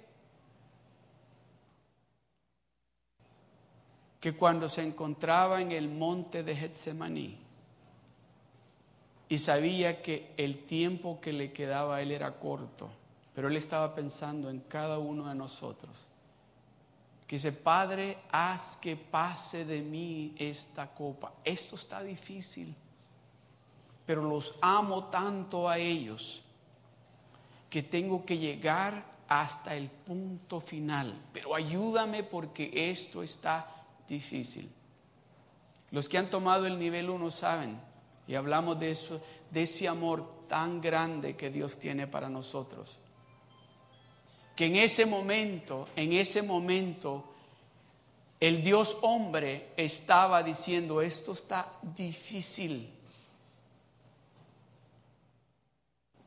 que 4.18 4.34
cuando 4.34 4.66
se 4.66 4.82
encontraba 4.82 5.60
en 5.60 5.72
el 5.72 5.90
monte 5.90 6.42
de 6.42 6.56
Getsemaní 6.56 7.38
y 9.28 9.38
sabía 9.38 10.00
que 10.00 10.32
el 10.38 10.64
tiempo 10.64 11.20
que 11.20 11.34
le 11.34 11.52
quedaba 11.52 11.96
a 11.96 12.02
él 12.02 12.12
era 12.12 12.38
corto, 12.38 12.88
pero 13.34 13.48
él 13.48 13.56
estaba 13.58 13.94
pensando 13.94 14.48
en 14.48 14.60
cada 14.60 14.98
uno 14.98 15.28
de 15.28 15.34
nosotros 15.34 16.06
que 17.26 17.36
dice, 17.36 17.52
Padre, 17.52 18.18
haz 18.30 18.76
que 18.76 18.96
pase 18.96 19.64
de 19.64 19.80
mí 19.80 20.34
esta 20.38 20.86
copa. 20.88 21.32
Esto 21.42 21.76
está 21.76 22.02
difícil, 22.02 22.74
pero 24.04 24.22
los 24.22 24.54
amo 24.60 25.04
tanto 25.04 25.68
a 25.68 25.78
ellos 25.78 26.42
que 27.70 27.82
tengo 27.82 28.24
que 28.24 28.36
llegar 28.36 29.04
hasta 29.26 29.74
el 29.74 29.88
punto 29.88 30.60
final. 30.60 31.18
Pero 31.32 31.54
ayúdame 31.54 32.22
porque 32.22 32.90
esto 32.90 33.22
está 33.22 33.66
difícil. 34.06 34.70
Los 35.90 36.08
que 36.08 36.18
han 36.18 36.28
tomado 36.28 36.66
el 36.66 36.78
nivel 36.78 37.08
1 37.08 37.30
saben, 37.30 37.80
y 38.26 38.34
hablamos 38.34 38.78
de 38.78 38.90
eso, 38.90 39.22
de 39.50 39.62
ese 39.62 39.88
amor 39.88 40.46
tan 40.48 40.80
grande 40.80 41.36
que 41.36 41.50
Dios 41.50 41.78
tiene 41.78 42.06
para 42.06 42.28
nosotros 42.28 42.98
que 44.54 44.66
en 44.66 44.76
ese 44.76 45.06
momento, 45.06 45.88
en 45.96 46.12
ese 46.12 46.42
momento, 46.42 47.24
el 48.40 48.62
Dios 48.62 48.96
hombre 49.02 49.68
estaba 49.76 50.42
diciendo, 50.42 51.00
esto 51.00 51.32
está 51.32 51.72
difícil. 51.82 52.90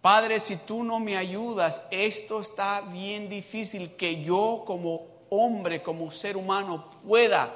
Padre, 0.02 0.40
si 0.40 0.58
tú 0.58 0.84
no 0.84 1.00
me 1.00 1.18
ayudas, 1.18 1.82
esto 1.92 2.42
está 2.42 2.82
bien 2.82 3.30
difícil 3.30 3.96
que 3.96 4.24
yo 4.24 4.64
como 4.66 5.06
hombre, 5.30 5.82
como 5.82 6.12
ser 6.12 6.38
humano, 6.38 6.90
pueda 7.06 7.54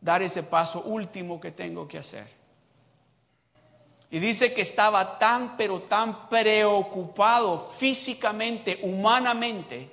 dar 0.00 0.22
ese 0.22 0.42
paso 0.42 0.82
último 0.82 1.40
que 1.40 1.50
tengo 1.50 1.88
que 1.88 1.98
hacer. 1.98 2.41
Y 4.12 4.18
dice 4.18 4.52
que 4.52 4.60
estaba 4.60 5.18
tan, 5.18 5.56
pero 5.56 5.80
tan 5.80 6.28
preocupado 6.28 7.58
físicamente, 7.58 8.78
humanamente, 8.82 9.88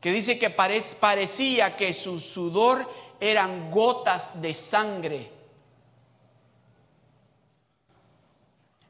que 0.00 0.12
dice 0.12 0.38
que 0.38 0.48
parecía 0.48 1.74
que 1.74 1.92
su 1.92 2.20
sudor 2.20 2.88
eran 3.18 3.72
gotas 3.72 4.40
de 4.40 4.54
sangre. 4.54 5.28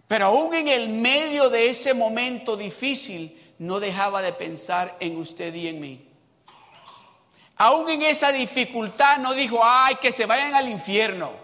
Pero 0.06 0.26
aún 0.26 0.52
en 0.52 0.68
el 0.68 0.90
medio 0.90 1.48
de 1.48 1.70
ese 1.70 1.94
momento 1.94 2.58
difícil, 2.58 3.54
no 3.58 3.80
dejaba 3.80 4.20
de 4.20 4.34
pensar 4.34 4.98
en 5.00 5.16
usted 5.16 5.54
y 5.54 5.68
en 5.68 5.80
mí. 5.80 6.08
Aún 7.56 7.88
en 7.88 8.02
esa 8.02 8.32
dificultad 8.32 9.16
no 9.16 9.32
dijo, 9.32 9.60
ay, 9.62 9.94
que 9.94 10.12
se 10.12 10.26
vayan 10.26 10.54
al 10.54 10.68
infierno. 10.68 11.43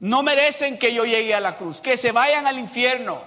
No 0.00 0.22
merecen 0.22 0.78
que 0.78 0.92
yo 0.92 1.04
llegue 1.04 1.34
a 1.34 1.40
la 1.40 1.56
cruz, 1.56 1.80
que 1.80 1.96
se 1.96 2.12
vayan 2.12 2.46
al 2.46 2.58
infierno. 2.58 3.22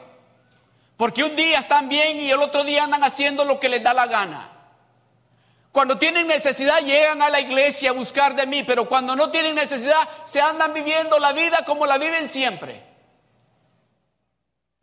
Porque 0.97 1.23
un 1.23 1.35
día 1.35 1.59
están 1.59 1.89
bien 1.89 2.19
y 2.19 2.29
el 2.29 2.41
otro 2.41 2.63
día 2.63 2.83
andan 2.83 3.03
haciendo 3.03 3.45
lo 3.45 3.59
que 3.59 3.69
les 3.69 3.81
da 3.81 3.93
la 3.93 4.05
gana. 4.05 4.51
Cuando 5.71 5.97
tienen 5.97 6.27
necesidad 6.27 6.79
llegan 6.81 7.21
a 7.21 7.29
la 7.29 7.39
iglesia 7.39 7.91
a 7.91 7.93
buscar 7.93 8.35
de 8.35 8.45
mí, 8.45 8.63
pero 8.63 8.87
cuando 8.87 9.15
no 9.15 9.29
tienen 9.29 9.55
necesidad 9.55 10.07
se 10.25 10.41
andan 10.41 10.73
viviendo 10.73 11.19
la 11.19 11.31
vida 11.31 11.63
como 11.65 11.85
la 11.85 11.97
viven 11.97 12.27
siempre. 12.27 12.83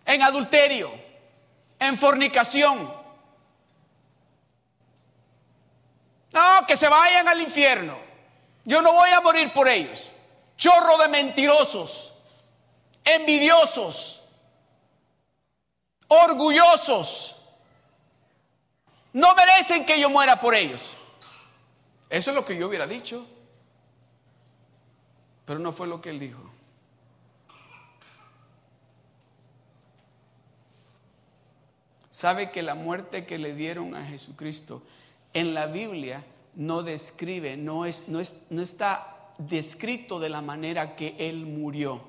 En 0.05 0.22
adulterio, 0.22 0.92
en 1.79 1.99
fornicación. 1.99 2.92
No, 6.33 6.66
que 6.66 6.77
se 6.77 6.88
vayan 6.88 7.29
al 7.29 7.40
infierno. 7.40 7.99
Yo 8.64 8.81
no 8.81 8.92
voy 8.92 9.11
a 9.11 9.20
morir 9.20 9.53
por 9.53 9.68
ellos 9.68 10.12
chorro 10.57 10.99
de 10.99 11.09
mentirosos, 11.09 12.12
envidiosos, 13.05 14.23
orgullosos. 16.09 17.37
No 19.12 19.35
merecen 19.35 19.87
que 19.87 19.99
yo 19.99 20.11
muera 20.11 20.40
por 20.40 20.55
ellos. 20.55 20.92
Eso 22.11 22.31
es 22.31 22.37
lo 22.37 22.45
que 22.45 22.57
yo 22.57 22.69
hubiera 22.69 22.87
dicho. 22.87 23.27
Pero 25.47 25.59
no 25.59 25.73
fue 25.73 25.87
lo 25.87 26.01
que 26.01 26.11
él 26.11 26.19
dijo. 26.19 26.42
Sabe 32.11 32.51
que 32.51 32.62
la 32.62 32.75
muerte 32.75 33.27
que 33.27 33.38
le 33.38 33.55
dieron 33.55 33.95
a 33.95 34.05
Jesucristo 34.05 34.83
en 35.35 35.53
la 35.53 35.66
Biblia 35.66 36.25
no 36.55 36.83
describe, 36.83 37.59
no, 37.59 37.85
es, 37.85 38.09
no, 38.09 38.21
es, 38.21 38.42
no 38.49 38.62
está 38.62 39.15
descrito 39.38 40.18
de 40.18 40.29
la 40.29 40.40
manera 40.40 40.96
que 40.96 41.14
Él 41.18 41.46
murió. 41.46 42.01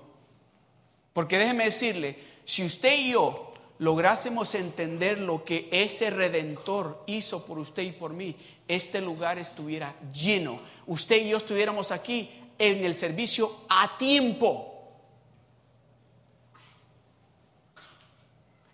Porque 1.13 1.37
déjeme 1.37 1.65
decirle, 1.65 2.17
si 2.45 2.65
usted 2.65 2.95
y 2.97 3.11
yo 3.11 3.51
lográsemos 3.79 4.55
entender 4.55 5.19
lo 5.19 5.43
que 5.43 5.67
ese 5.71 6.09
redentor 6.09 7.03
hizo 7.07 7.45
por 7.45 7.59
usted 7.59 7.83
y 7.83 7.91
por 7.91 8.13
mí, 8.13 8.35
este 8.67 9.01
lugar 9.01 9.39
estuviera 9.39 9.95
lleno. 10.13 10.59
Usted 10.85 11.17
y 11.17 11.29
yo 11.29 11.37
estuviéramos 11.37 11.91
aquí 11.91 12.29
en 12.57 12.85
el 12.85 12.95
servicio 12.95 13.51
a 13.69 13.97
tiempo. 13.97 14.73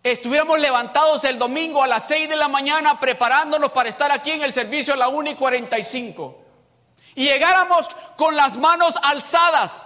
Estuviéramos 0.04 0.60
levantados 0.60 1.24
el 1.24 1.39
domingo 1.39 1.82
a 1.82 1.88
las 1.88 2.08
6 2.08 2.28
de 2.28 2.36
la 2.36 2.50
mañana 2.50 3.00
preparándonos 3.00 3.72
para 3.72 3.88
estar 3.88 4.12
aquí 4.12 4.32
en 4.32 4.42
el 4.42 4.52
servicio 4.52 4.94
a 4.94 4.98
la 4.98 5.08
1 5.08 5.32
y 5.32 5.36
45 5.36 6.43
y 7.15 7.26
llegáramos 7.26 7.89
con 8.17 8.36
las 8.36 8.58
manos 8.58 8.95
alzadas, 9.02 9.86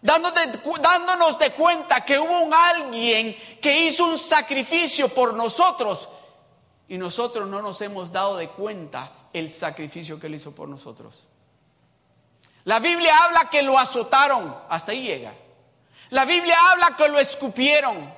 dándonos 0.00 1.38
de 1.38 1.52
cuenta 1.52 2.04
que 2.04 2.18
hubo 2.18 2.40
un 2.40 2.54
alguien 2.54 3.36
que 3.60 3.78
hizo 3.80 4.04
un 4.06 4.18
sacrificio 4.18 5.08
por 5.08 5.34
nosotros 5.34 6.08
y 6.88 6.98
nosotros 6.98 7.48
no 7.48 7.62
nos 7.62 7.80
hemos 7.80 8.12
dado 8.12 8.36
de 8.36 8.48
cuenta 8.48 9.10
el 9.32 9.50
sacrificio 9.50 10.20
que 10.20 10.28
él 10.28 10.34
hizo 10.36 10.54
por 10.54 10.68
nosotros. 10.68 11.26
La 12.64 12.78
Biblia 12.78 13.12
habla 13.24 13.48
que 13.50 13.62
lo 13.62 13.78
azotaron, 13.78 14.56
hasta 14.68 14.92
ahí 14.92 15.02
llega. 15.02 15.34
La 16.10 16.24
Biblia 16.24 16.56
habla 16.70 16.96
que 16.96 17.08
lo 17.08 17.18
escupieron. 17.18 18.12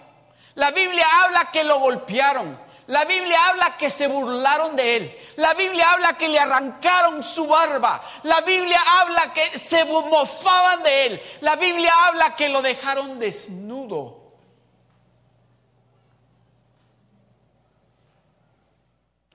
La 0.55 0.71
Biblia 0.71 1.07
habla 1.23 1.51
que 1.51 1.65
lo 1.65 1.79
golpearon. 1.79 2.59
La 2.89 3.05
Biblia 3.05 3.49
habla 3.49 3.77
que 3.77 3.91
se 3.91 4.09
burlaron 4.09 4.75
de 4.75 4.97
él. 4.97 5.17
La 5.37 5.53
Biblia 5.53 5.93
habla 5.93 6.17
que 6.17 6.27
le 6.27 6.39
arrancaron 6.39 7.23
su 7.23 7.47
barba. 7.47 8.03
La 8.23 8.41
Biblia 8.41 8.81
habla 9.01 9.31
que 9.35 9.59
se 9.59 9.85
mofaban 9.85 10.83
de 10.83 11.07
él. 11.07 11.23
La 11.43 11.57
Biblia 11.57 11.93
habla 12.07 12.35
que 12.35 12.49
lo 12.49 12.63
dejaron 12.63 13.19
desnudo. 13.19 14.33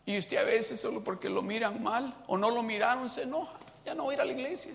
Y 0.08 0.18
usted 0.18 0.38
a 0.38 0.43
veces 0.43 0.82
solo 0.82 1.04
porque 1.04 1.30
lo 1.30 1.43
miran 1.43 1.82
mal 1.82 2.24
o 2.26 2.38
no 2.38 2.49
lo 2.49 2.64
miraron 2.64 3.08
se 3.08 3.22
enoja. 3.22 3.60
Ya 3.86 3.93
no 3.93 4.06
va 4.06 4.12
a 4.12 4.16
ir 4.16 4.22
a 4.22 4.26
la 4.26 4.32
iglesia. 4.32 4.74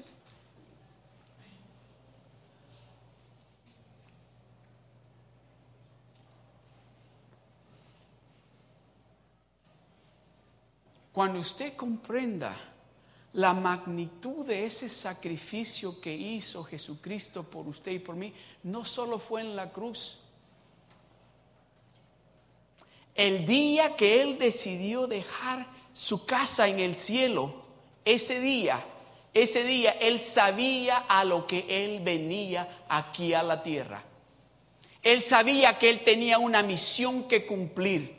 Cuando 11.18 11.40
usted 11.40 11.74
comprenda 11.74 12.56
la 13.32 13.52
magnitud 13.52 14.46
de 14.46 14.66
ese 14.66 14.88
sacrificio 14.88 16.00
que 16.00 16.14
hizo 16.14 16.62
Jesucristo 16.62 17.42
por 17.42 17.66
usted 17.66 17.90
y 17.90 17.98
por 17.98 18.14
mí, 18.14 18.32
no 18.62 18.84
solo 18.84 19.18
fue 19.18 19.40
en 19.40 19.56
la 19.56 19.72
cruz. 19.72 20.20
El 23.16 23.44
día 23.46 23.96
que 23.96 24.22
Él 24.22 24.38
decidió 24.38 25.08
dejar 25.08 25.66
su 25.92 26.24
casa 26.24 26.68
en 26.68 26.78
el 26.78 26.94
cielo, 26.94 27.64
ese 28.04 28.38
día, 28.40 28.86
ese 29.34 29.64
día 29.64 29.90
Él 29.90 30.20
sabía 30.20 30.98
a 30.98 31.24
lo 31.24 31.48
que 31.48 31.66
Él 31.68 31.98
venía 32.04 32.84
aquí 32.88 33.34
a 33.34 33.42
la 33.42 33.60
tierra. 33.64 34.04
Él 35.02 35.24
sabía 35.24 35.78
que 35.78 35.90
Él 35.90 36.04
tenía 36.04 36.38
una 36.38 36.62
misión 36.62 37.26
que 37.26 37.44
cumplir. 37.44 38.17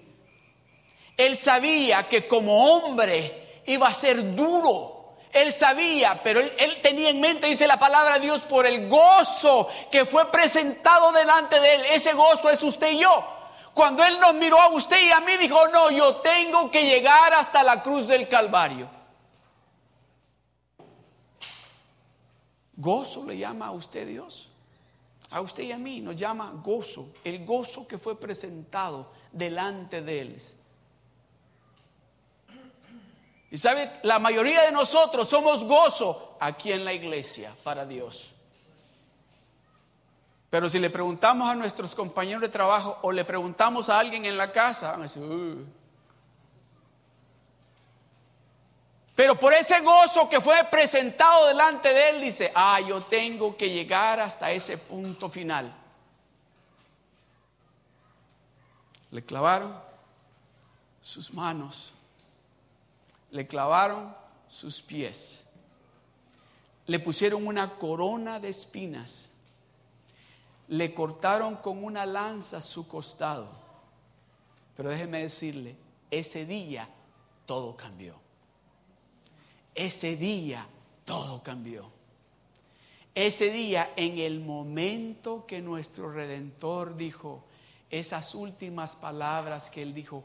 Él 1.20 1.38
sabía 1.38 2.08
que 2.08 2.30
como 2.30 2.66
hombre 2.66 3.62
iba 3.66 3.90
a 3.90 3.94
ser 3.94 4.34
duro. 4.38 5.16
Él 5.34 5.52
sabía, 5.52 6.22
pero 6.24 6.40
él, 6.40 6.80
tenía 6.82 7.10
en 7.10 7.20
mente, 7.20 7.48
dice 7.48 7.68
la 7.68 7.78
palabra 7.78 8.14
de 8.14 8.22
Dios, 8.22 8.42
por 8.44 8.66
el 8.66 8.88
gozo 8.88 9.68
que 9.92 10.06
fue 10.06 10.32
presentado 10.32 11.12
delante 11.12 11.60
de 11.60 11.76
él. 11.76 11.82
Ese 11.92 12.14
gozo 12.14 12.50
es 12.50 12.64
usted 12.64 12.94
y 12.94 13.00
yo. 13.00 13.28
Cuando 13.74 14.02
Él 14.06 14.18
nos 14.18 14.34
miró 14.36 14.62
a 14.62 14.70
usted 14.70 14.98
y 15.06 15.12
a 15.12 15.20
mí, 15.20 15.36
dijo, 15.36 15.68
no, 15.68 15.92
yo 15.92 16.16
tengo 16.22 16.72
que 16.72 16.86
llegar 16.86 17.34
hasta 17.34 17.64
la 17.64 17.84
cruz 17.84 18.08
del 18.08 18.30
Calvario. 18.30 18.90
Gozo 22.78 23.26
le 23.26 23.38
llama 23.38 23.68
a 23.68 23.72
usted 23.72 24.08
Dios. 24.08 24.48
A 25.32 25.42
usted 25.42 25.64
y 25.64 25.74
a 25.74 25.78
mí 25.78 26.00
nos 26.00 26.16
llama 26.16 26.54
gozo, 26.64 27.10
el 27.26 27.46
gozo 27.46 27.86
que 27.86 27.98
fue 27.98 28.18
presentado 28.18 29.12
delante 29.34 30.02
de 30.02 30.22
Él. 30.22 30.42
Y 33.52 33.58
sabe, 33.58 33.92
la 34.04 34.20
mayoría 34.20 34.64
de 34.64 34.72
nosotros 34.72 35.28
somos 35.28 35.64
gozo 35.64 36.38
aquí 36.40 36.72
en 36.72 36.86
la 36.86 36.94
iglesia 36.94 37.54
para 37.64 37.86
Dios. 37.86 38.32
Pero 40.50 40.70
si 40.70 40.80
le 40.80 40.90
preguntamos 40.90 41.50
a 41.50 41.56
nuestros 41.56 41.94
compañeros 41.94 42.42
de 42.42 42.50
trabajo 42.50 42.98
o 43.02 43.12
le 43.12 43.26
preguntamos 43.26 43.90
a 43.90 44.00
alguien 44.00 44.26
en 44.26 44.38
la 44.38 44.52
casa, 44.52 44.92
van 44.92 45.02
a 45.02 45.04
decir, 45.04 45.22
Pero 49.20 49.38
por 49.38 49.52
ese 49.52 49.82
gozo 49.82 50.30
que 50.30 50.40
fue 50.40 50.64
presentado 50.72 51.48
delante 51.48 51.94
de 51.94 52.10
él, 52.10 52.22
dice, 52.22 52.54
ah, 52.56 52.80
yo 52.80 53.02
tengo 53.02 53.58
que 53.58 53.70
llegar 53.70 54.18
hasta 54.18 54.50
ese 54.50 54.78
punto 54.78 55.30
final. 55.30 55.76
Le 59.12 59.22
clavaron 59.22 59.78
sus 61.02 61.34
manos, 61.34 61.92
le 63.32 63.48
clavaron 63.48 64.16
sus 64.48 64.82
pies, 64.82 65.46
le 66.86 67.00
pusieron 67.00 67.46
una 67.46 67.78
corona 67.78 68.40
de 68.40 68.50
espinas, 68.50 69.30
le 70.68 70.94
cortaron 70.94 71.58
con 71.58 71.84
una 71.84 72.06
lanza 72.06 72.62
su 72.62 72.88
costado. 72.88 73.50
Pero 74.76 74.90
déjeme 74.90 75.22
decirle, 75.22 75.76
ese 76.10 76.46
día 76.46 76.88
todo 77.46 77.76
cambió 77.76 78.16
ese 79.80 80.18
día 80.18 80.68
todo 81.06 81.42
cambió. 81.42 81.90
Ese 83.16 83.50
día, 83.50 83.94
en 83.96 84.20
el 84.20 84.42
momento 84.42 85.46
que 85.48 85.62
nuestro 85.62 86.12
Redentor 86.12 86.98
dijo 86.98 87.46
esas 87.90 88.36
últimas 88.36 88.98
palabras 88.98 89.70
que 89.72 89.82
él 89.82 89.94
dijo, 89.94 90.24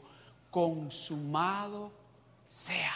consumado 0.51 1.91
sea. 2.47 2.93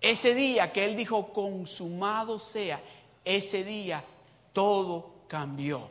Ese 0.00 0.34
día 0.34 0.72
que 0.72 0.84
él 0.84 0.96
dijo, 0.96 1.32
consumado 1.32 2.38
sea, 2.38 2.82
ese 3.24 3.62
día 3.62 4.04
todo 4.52 5.12
cambió. 5.28 5.88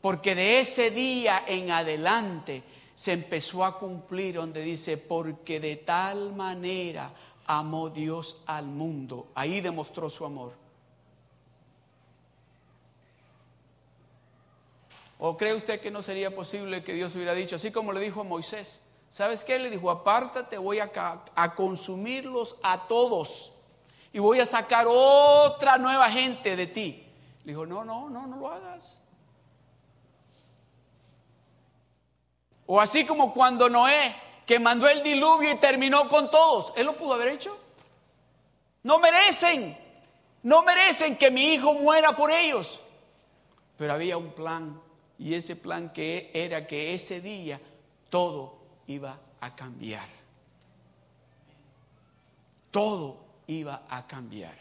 Porque 0.00 0.34
de 0.34 0.60
ese 0.60 0.90
día 0.90 1.44
en 1.46 1.70
adelante 1.70 2.62
se 2.94 3.12
empezó 3.12 3.64
a 3.64 3.78
cumplir 3.78 4.36
donde 4.36 4.62
dice, 4.62 4.96
porque 4.96 5.60
de 5.60 5.76
tal 5.76 6.34
manera 6.34 7.12
amó 7.46 7.90
Dios 7.90 8.42
al 8.46 8.66
mundo. 8.66 9.28
Ahí 9.34 9.60
demostró 9.60 10.08
su 10.08 10.24
amor. 10.24 10.52
¿O 15.18 15.36
cree 15.36 15.54
usted 15.54 15.80
que 15.80 15.90
no 15.90 16.02
sería 16.02 16.34
posible 16.34 16.82
que 16.82 16.92
Dios 16.92 17.14
hubiera 17.14 17.34
dicho, 17.34 17.56
así 17.56 17.70
como 17.70 17.92
le 17.92 18.00
dijo 18.00 18.20
a 18.20 18.24
Moisés? 18.24 18.82
¿Sabes 19.14 19.44
qué? 19.44 19.60
Le 19.60 19.70
dijo, 19.70 19.92
apártate, 19.92 20.58
voy 20.58 20.80
a, 20.80 20.90
a 21.36 21.54
consumirlos 21.54 22.56
a 22.64 22.88
todos 22.88 23.52
y 24.12 24.18
voy 24.18 24.40
a 24.40 24.44
sacar 24.44 24.86
otra 24.88 25.78
nueva 25.78 26.10
gente 26.10 26.56
de 26.56 26.66
ti. 26.66 27.06
Le 27.44 27.52
dijo, 27.52 27.64
no, 27.64 27.84
no, 27.84 28.10
no, 28.10 28.26
no 28.26 28.36
lo 28.36 28.48
hagas. 28.48 29.00
O 32.66 32.80
así 32.80 33.06
como 33.06 33.32
cuando 33.32 33.68
Noé, 33.68 34.16
que 34.44 34.58
mandó 34.58 34.88
el 34.88 35.00
diluvio 35.04 35.52
y 35.52 35.58
terminó 35.58 36.08
con 36.08 36.28
todos, 36.28 36.72
¿él 36.74 36.84
lo 36.84 36.96
pudo 36.96 37.14
haber 37.14 37.28
hecho? 37.28 37.56
No 38.82 38.98
merecen, 38.98 39.78
no 40.42 40.64
merecen 40.64 41.16
que 41.16 41.30
mi 41.30 41.54
hijo 41.54 41.72
muera 41.74 42.16
por 42.16 42.32
ellos. 42.32 42.80
Pero 43.76 43.92
había 43.92 44.16
un 44.16 44.32
plan 44.32 44.82
y 45.20 45.34
ese 45.34 45.54
plan 45.54 45.92
que 45.92 46.32
era 46.34 46.66
que 46.66 46.94
ese 46.94 47.20
día 47.20 47.60
todo 48.10 48.63
iba 48.86 49.18
a 49.40 49.54
cambiar. 49.54 50.08
Todo 52.70 53.24
iba 53.46 53.84
a 53.88 54.06
cambiar. 54.06 54.56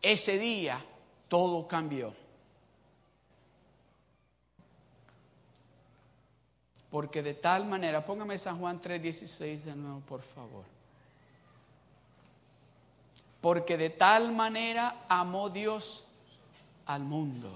Ese 0.00 0.38
día 0.38 0.84
todo 1.28 1.66
cambió. 1.66 2.14
Porque 6.90 7.22
de 7.22 7.34
tal 7.34 7.66
manera, 7.66 8.04
póngame 8.04 8.38
San 8.38 8.58
Juan 8.58 8.80
3:16 8.80 9.64
de 9.64 9.76
nuevo, 9.76 10.00
por 10.00 10.22
favor. 10.22 10.64
Porque 13.40 13.76
de 13.76 13.90
tal 13.90 14.32
manera 14.32 15.04
amó 15.08 15.50
Dios 15.50 16.04
al 16.86 17.02
mundo, 17.02 17.50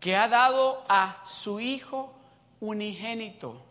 que 0.00 0.16
ha 0.16 0.26
dado 0.28 0.82
a 0.88 1.22
su 1.26 1.60
Hijo 1.60 2.12
unigénito, 2.60 3.62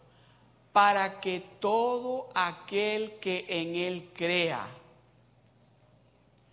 para 0.72 1.20
que 1.20 1.44
todo 1.60 2.30
aquel 2.36 3.16
que 3.20 3.46
en 3.50 3.76
Él 3.76 4.12
crea 4.16 4.68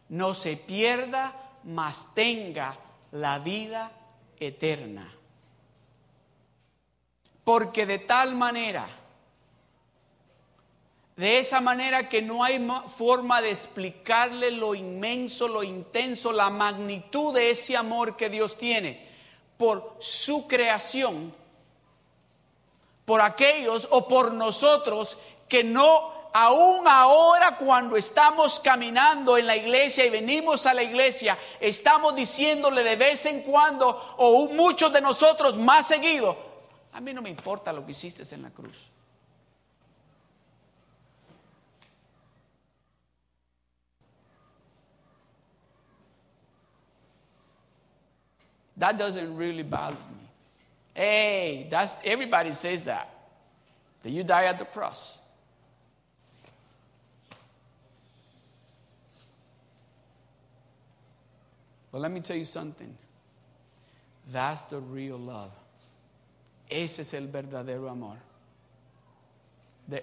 no 0.08 0.34
se 0.34 0.56
pierda, 0.56 1.34
mas 1.64 2.08
tenga 2.14 2.78
la 3.12 3.38
vida 3.38 3.92
eterna. 4.40 5.10
Porque 7.44 7.84
de 7.84 7.98
tal 7.98 8.34
manera, 8.34 8.86
de 11.16 11.38
esa 11.38 11.60
manera 11.60 12.08
que 12.08 12.22
no 12.22 12.42
hay 12.42 12.66
forma 12.96 13.42
de 13.42 13.50
explicarle 13.50 14.50
lo 14.50 14.74
inmenso, 14.74 15.46
lo 15.46 15.62
intenso, 15.62 16.32
la 16.32 16.50
magnitud 16.50 17.34
de 17.34 17.50
ese 17.50 17.76
amor 17.76 18.16
que 18.16 18.30
Dios 18.30 18.56
tiene 18.56 19.05
por 19.56 19.96
su 19.98 20.46
creación, 20.46 21.34
por 23.04 23.20
aquellos 23.20 23.86
o 23.90 24.06
por 24.06 24.32
nosotros 24.32 25.16
que 25.48 25.62
no 25.62 26.16
aún 26.38 26.86
ahora 26.86 27.56
cuando 27.56 27.96
estamos 27.96 28.60
caminando 28.60 29.38
en 29.38 29.46
la 29.46 29.56
iglesia 29.56 30.04
y 30.04 30.10
venimos 30.10 30.66
a 30.66 30.74
la 30.74 30.82
iglesia, 30.82 31.38
estamos 31.58 32.14
diciéndole 32.14 32.84
de 32.84 32.96
vez 32.96 33.24
en 33.24 33.40
cuando, 33.40 34.14
o 34.18 34.46
muchos 34.48 34.92
de 34.92 35.00
nosotros 35.00 35.56
más 35.56 35.86
seguido, 35.86 36.36
a 36.92 37.00
mí 37.00 37.14
no 37.14 37.22
me 37.22 37.30
importa 37.30 37.72
lo 37.72 37.86
que 37.86 37.92
hiciste 37.92 38.22
en 38.34 38.42
la 38.42 38.50
cruz. 38.50 38.76
That 48.76 48.98
doesn't 48.98 49.36
really 49.36 49.62
bother 49.62 49.96
me. 49.96 50.28
Hey, 50.94 51.66
that's 51.70 51.96
everybody 52.04 52.52
says 52.52 52.84
that. 52.84 53.10
That 54.02 54.10
you 54.10 54.22
die 54.24 54.44
at 54.44 54.58
the 54.58 54.64
cross. 54.64 55.18
But 61.90 62.02
let 62.02 62.10
me 62.10 62.20
tell 62.20 62.36
you 62.36 62.44
something. 62.44 62.94
That's 64.30 64.62
the 64.64 64.80
real 64.80 65.18
love. 65.18 65.52
Ese 66.68 67.00
es 67.00 67.14
el 67.14 67.28
verdadero 67.28 67.90
amor. 67.90 68.18
De, 69.86 70.02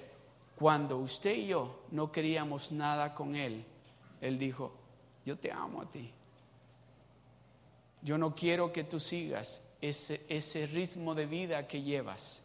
cuando 0.56 0.98
usted 0.98 1.36
y 1.36 1.48
yo 1.48 1.82
no 1.92 2.12
queríamos 2.12 2.72
nada 2.72 3.14
con 3.14 3.36
Él, 3.36 3.64
Él 4.22 4.40
dijo, 4.40 4.72
yo 5.26 5.36
te 5.36 5.52
amo 5.52 5.82
a 5.82 5.86
ti. 5.86 6.12
Yo 8.04 8.18
no 8.18 8.36
quiero 8.36 8.74
que 8.74 8.84
tú 8.84 9.00
sigas 9.00 9.62
ese, 9.82 10.26
ese 10.28 10.68
ritmo 10.68 11.16
de 11.16 11.26
vida 11.26 11.68
que 11.68 11.82
llevas. 11.82 12.44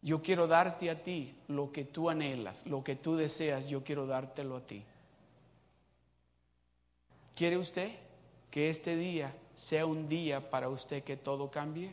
Yo 0.00 0.22
quiero 0.22 0.46
darte 0.46 0.90
a 0.90 1.02
ti 1.02 1.34
lo 1.48 1.70
que 1.70 1.84
tú 1.84 2.08
anhelas, 2.08 2.64
lo 2.66 2.82
que 2.82 2.96
tú 2.96 3.16
deseas, 3.16 3.68
yo 3.68 3.84
quiero 3.84 4.06
dártelo 4.06 4.56
a 4.56 4.60
ti. 4.60 4.82
¿Quiere 7.34 7.58
usted 7.58 7.90
que 8.50 8.70
este 8.70 8.96
día 8.96 9.34
sea 9.54 9.84
un 9.84 10.08
día 10.08 10.48
para 10.50 10.70
usted 10.70 11.04
que 11.04 11.18
todo 11.18 11.50
cambie? 11.50 11.92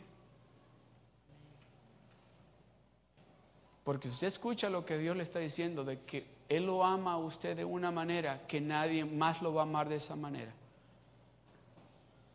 Porque 3.84 4.08
usted 4.08 4.28
escucha 4.28 4.70
lo 4.70 4.86
que 4.86 4.96
Dios 4.96 5.14
le 5.14 5.22
está 5.22 5.38
diciendo, 5.38 5.84
de 5.84 6.00
que 6.00 6.24
Él 6.48 6.64
lo 6.64 6.82
ama 6.82 7.12
a 7.12 7.18
usted 7.18 7.54
de 7.54 7.66
una 7.66 7.90
manera 7.90 8.46
que 8.46 8.60
nadie 8.60 9.04
más 9.04 9.42
lo 9.42 9.52
va 9.52 9.62
a 9.62 9.64
amar 9.64 9.90
de 9.90 9.96
esa 9.96 10.16
manera. 10.16 10.52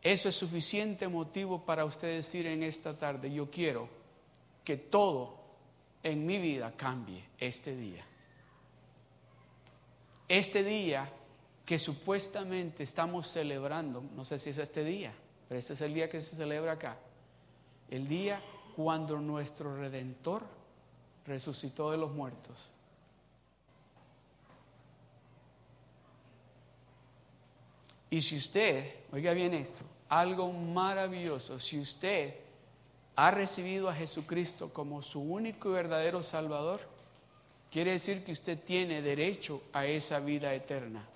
Eso 0.02 0.28
es 0.28 0.34
suficiente 0.34 1.08
motivo 1.08 1.64
para 1.64 1.84
usted 1.84 2.08
decir 2.08 2.46
en 2.46 2.62
esta 2.62 2.96
tarde, 2.96 3.30
yo 3.30 3.50
quiero 3.50 3.88
que 4.64 4.76
todo 4.76 5.38
en 6.02 6.24
mi 6.24 6.38
vida 6.38 6.72
cambie 6.76 7.24
este 7.38 7.76
día. 7.76 8.04
Este 10.26 10.64
día 10.64 11.10
que 11.66 11.78
supuestamente 11.78 12.82
estamos 12.82 13.28
celebrando, 13.28 14.02
no 14.14 14.24
sé 14.24 14.38
si 14.38 14.50
es 14.50 14.58
este 14.58 14.84
día, 14.84 15.12
pero 15.48 15.58
este 15.58 15.74
es 15.74 15.80
el 15.82 15.92
día 15.92 16.08
que 16.08 16.20
se 16.20 16.34
celebra 16.34 16.72
acá, 16.72 16.96
el 17.90 18.08
día 18.08 18.40
cuando 18.76 19.18
nuestro 19.18 19.76
redentor 19.76 20.42
resucitó 21.26 21.90
de 21.90 21.98
los 21.98 22.12
muertos. 22.12 22.70
Y 28.10 28.20
si 28.20 28.36
usted, 28.36 28.92
oiga 29.12 29.32
bien 29.32 29.54
esto, 29.54 29.84
algo 30.08 30.52
maravilloso, 30.52 31.60
si 31.60 31.78
usted 31.78 32.34
ha 33.14 33.30
recibido 33.30 33.88
a 33.88 33.94
Jesucristo 33.94 34.72
como 34.72 35.00
su 35.00 35.20
único 35.20 35.70
y 35.70 35.72
verdadero 35.74 36.22
Salvador, 36.22 36.80
quiere 37.70 37.92
decir 37.92 38.24
que 38.24 38.32
usted 38.32 38.58
tiene 38.58 39.00
derecho 39.00 39.62
a 39.72 39.86
esa 39.86 40.18
vida 40.18 40.52
eterna. 40.52 41.06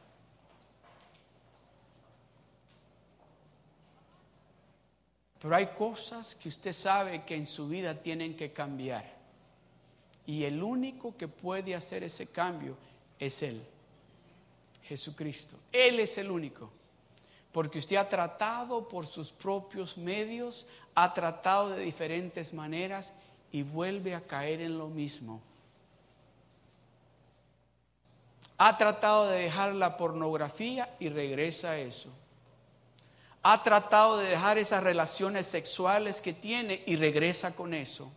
Pero 5.41 5.57
hay 5.57 5.67
cosas 5.77 6.37
que 6.37 6.49
usted 6.49 6.73
sabe 6.73 7.25
que 7.25 7.35
en 7.35 7.47
su 7.47 7.69
vida 7.69 8.01
tienen 8.01 8.35
que 8.37 8.53
cambiar. 8.53 9.13
Y 10.27 10.45
el 10.45 10.63
único 10.63 11.17
que 11.17 11.29
puede 11.29 11.75
hacer 11.75 12.03
ese 12.03 12.29
cambio 12.29 12.77
es 13.19 13.43
Él, 13.43 13.63
Jesucristo. 14.85 15.59
Él 15.71 16.01
es 16.01 16.17
el 16.17 16.31
único. 16.31 16.71
Porque 17.55 17.79
usted 17.79 17.97
ha 17.97 18.11
tratado 18.11 18.87
por 18.87 19.07
sus 19.07 19.33
propios 19.33 19.97
medios, 19.97 20.67
ha 20.95 21.15
tratado 21.15 21.71
de 21.71 21.83
diferentes 21.83 22.53
maneras 22.53 23.15
y 23.51 23.63
vuelve 23.63 24.15
a 24.15 24.21
caer 24.21 24.61
en 24.61 24.77
lo 24.77 24.89
mismo. 24.89 25.41
Ha 28.59 28.77
tratado 28.77 29.31
de 29.31 29.45
dejar 29.45 29.75
la 29.75 29.97
pornografía 29.97 30.95
y 31.01 31.09
regresa 31.09 31.71
a 31.71 31.79
eso 31.79 32.13
ha 33.47 33.63
tratado 33.63 34.17
de 34.17 34.31
dejar 34.31 34.57
esas 34.57 34.83
relaciones 34.83 35.47
sexuales 35.47 36.23
que 36.23 36.33
tiene 36.33 36.83
y 36.87 36.97
regresa 36.97 37.55
con 37.55 37.75
eso. 37.75 38.11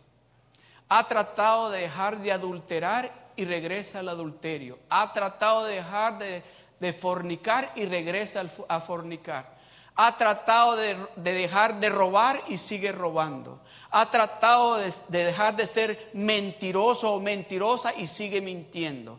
Ha 0.88 1.06
tratado 1.06 1.70
de 1.70 1.82
dejar 1.82 2.18
de 2.20 2.32
adulterar 2.32 3.12
y 3.36 3.44
regresa 3.44 3.98
al 3.98 4.08
adulterio. 4.08 4.78
Ha 4.88 5.12
tratado 5.12 5.66
de 5.66 5.74
dejar 5.74 6.16
de, 6.18 6.42
fornicar 6.92 7.72
y 7.74 7.86
regresa 7.86 8.44
a 8.68 8.80
fornicar. 8.80 9.56
Ha 9.94 10.16
tratado 10.16 10.76
de, 10.76 10.96
dejar 11.16 11.80
de 11.80 11.88
robar 11.88 12.40
y 12.48 12.58
sigue 12.58 12.92
robando. 12.92 13.60
Ha 13.90 14.10
tratado 14.10 14.76
de, 14.76 14.92
de 15.08 15.24
dejar 15.24 15.56
de 15.56 15.66
ser 15.66 16.10
mentiroso 16.12 17.12
o 17.12 17.20
mentirosa 17.20 17.92
y 17.94 18.06
sigue 18.06 18.40
mintiendo. 18.40 19.18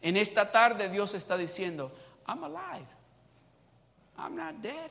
En 0.00 0.16
esta 0.16 0.50
tarde 0.50 0.88
Dios 0.88 1.14
está 1.14 1.36
diciendo, 1.36 1.92
I'm 2.26 2.44
alive. 2.44 2.86
I'm 4.18 4.34
not 4.34 4.62
dead. 4.62 4.90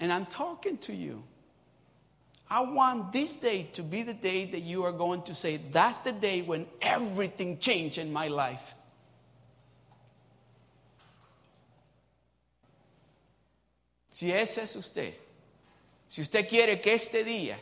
And 0.00 0.12
I'm 0.12 0.26
talking 0.26 0.78
to 0.78 0.92
you. 0.92 1.22
I 2.50 2.62
want 2.62 3.12
this 3.12 3.36
day 3.36 3.64
to 3.74 3.82
be 3.82 4.02
the 4.02 4.14
day 4.14 4.46
that 4.46 4.60
you 4.60 4.84
are 4.84 4.92
going 4.92 5.22
to 5.22 5.34
say, 5.34 5.58
That's 5.70 5.98
the 5.98 6.12
day 6.12 6.42
when 6.42 6.66
everything 6.80 7.58
changed 7.58 7.98
in 7.98 8.12
my 8.12 8.28
life. 8.28 8.74
Si 14.10 14.32
ese 14.32 14.58
es 14.58 14.74
usted, 14.74 15.14
si 16.08 16.22
usted 16.22 16.48
quiere 16.48 16.80
que 16.82 16.94
este 16.94 17.24
día, 17.24 17.56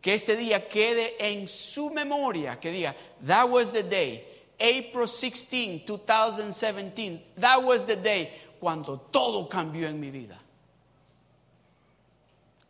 que 0.00 0.14
este 0.14 0.36
día 0.36 0.68
quede 0.68 1.12
en 1.20 1.46
su 1.46 1.90
memoria, 1.90 2.58
que 2.60 2.72
diga, 2.72 2.94
That 3.26 3.50
was 3.50 3.70
the 3.70 3.82
day, 3.82 4.24
April 4.58 5.06
16, 5.06 5.82
2017, 5.86 7.22
that 7.36 7.62
was 7.62 7.84
the 7.84 7.96
day 7.96 8.30
cuando 8.58 8.96
todo 9.12 9.46
cambió 9.46 9.88
en 9.88 10.00
mi 10.00 10.10
vida. 10.10 10.41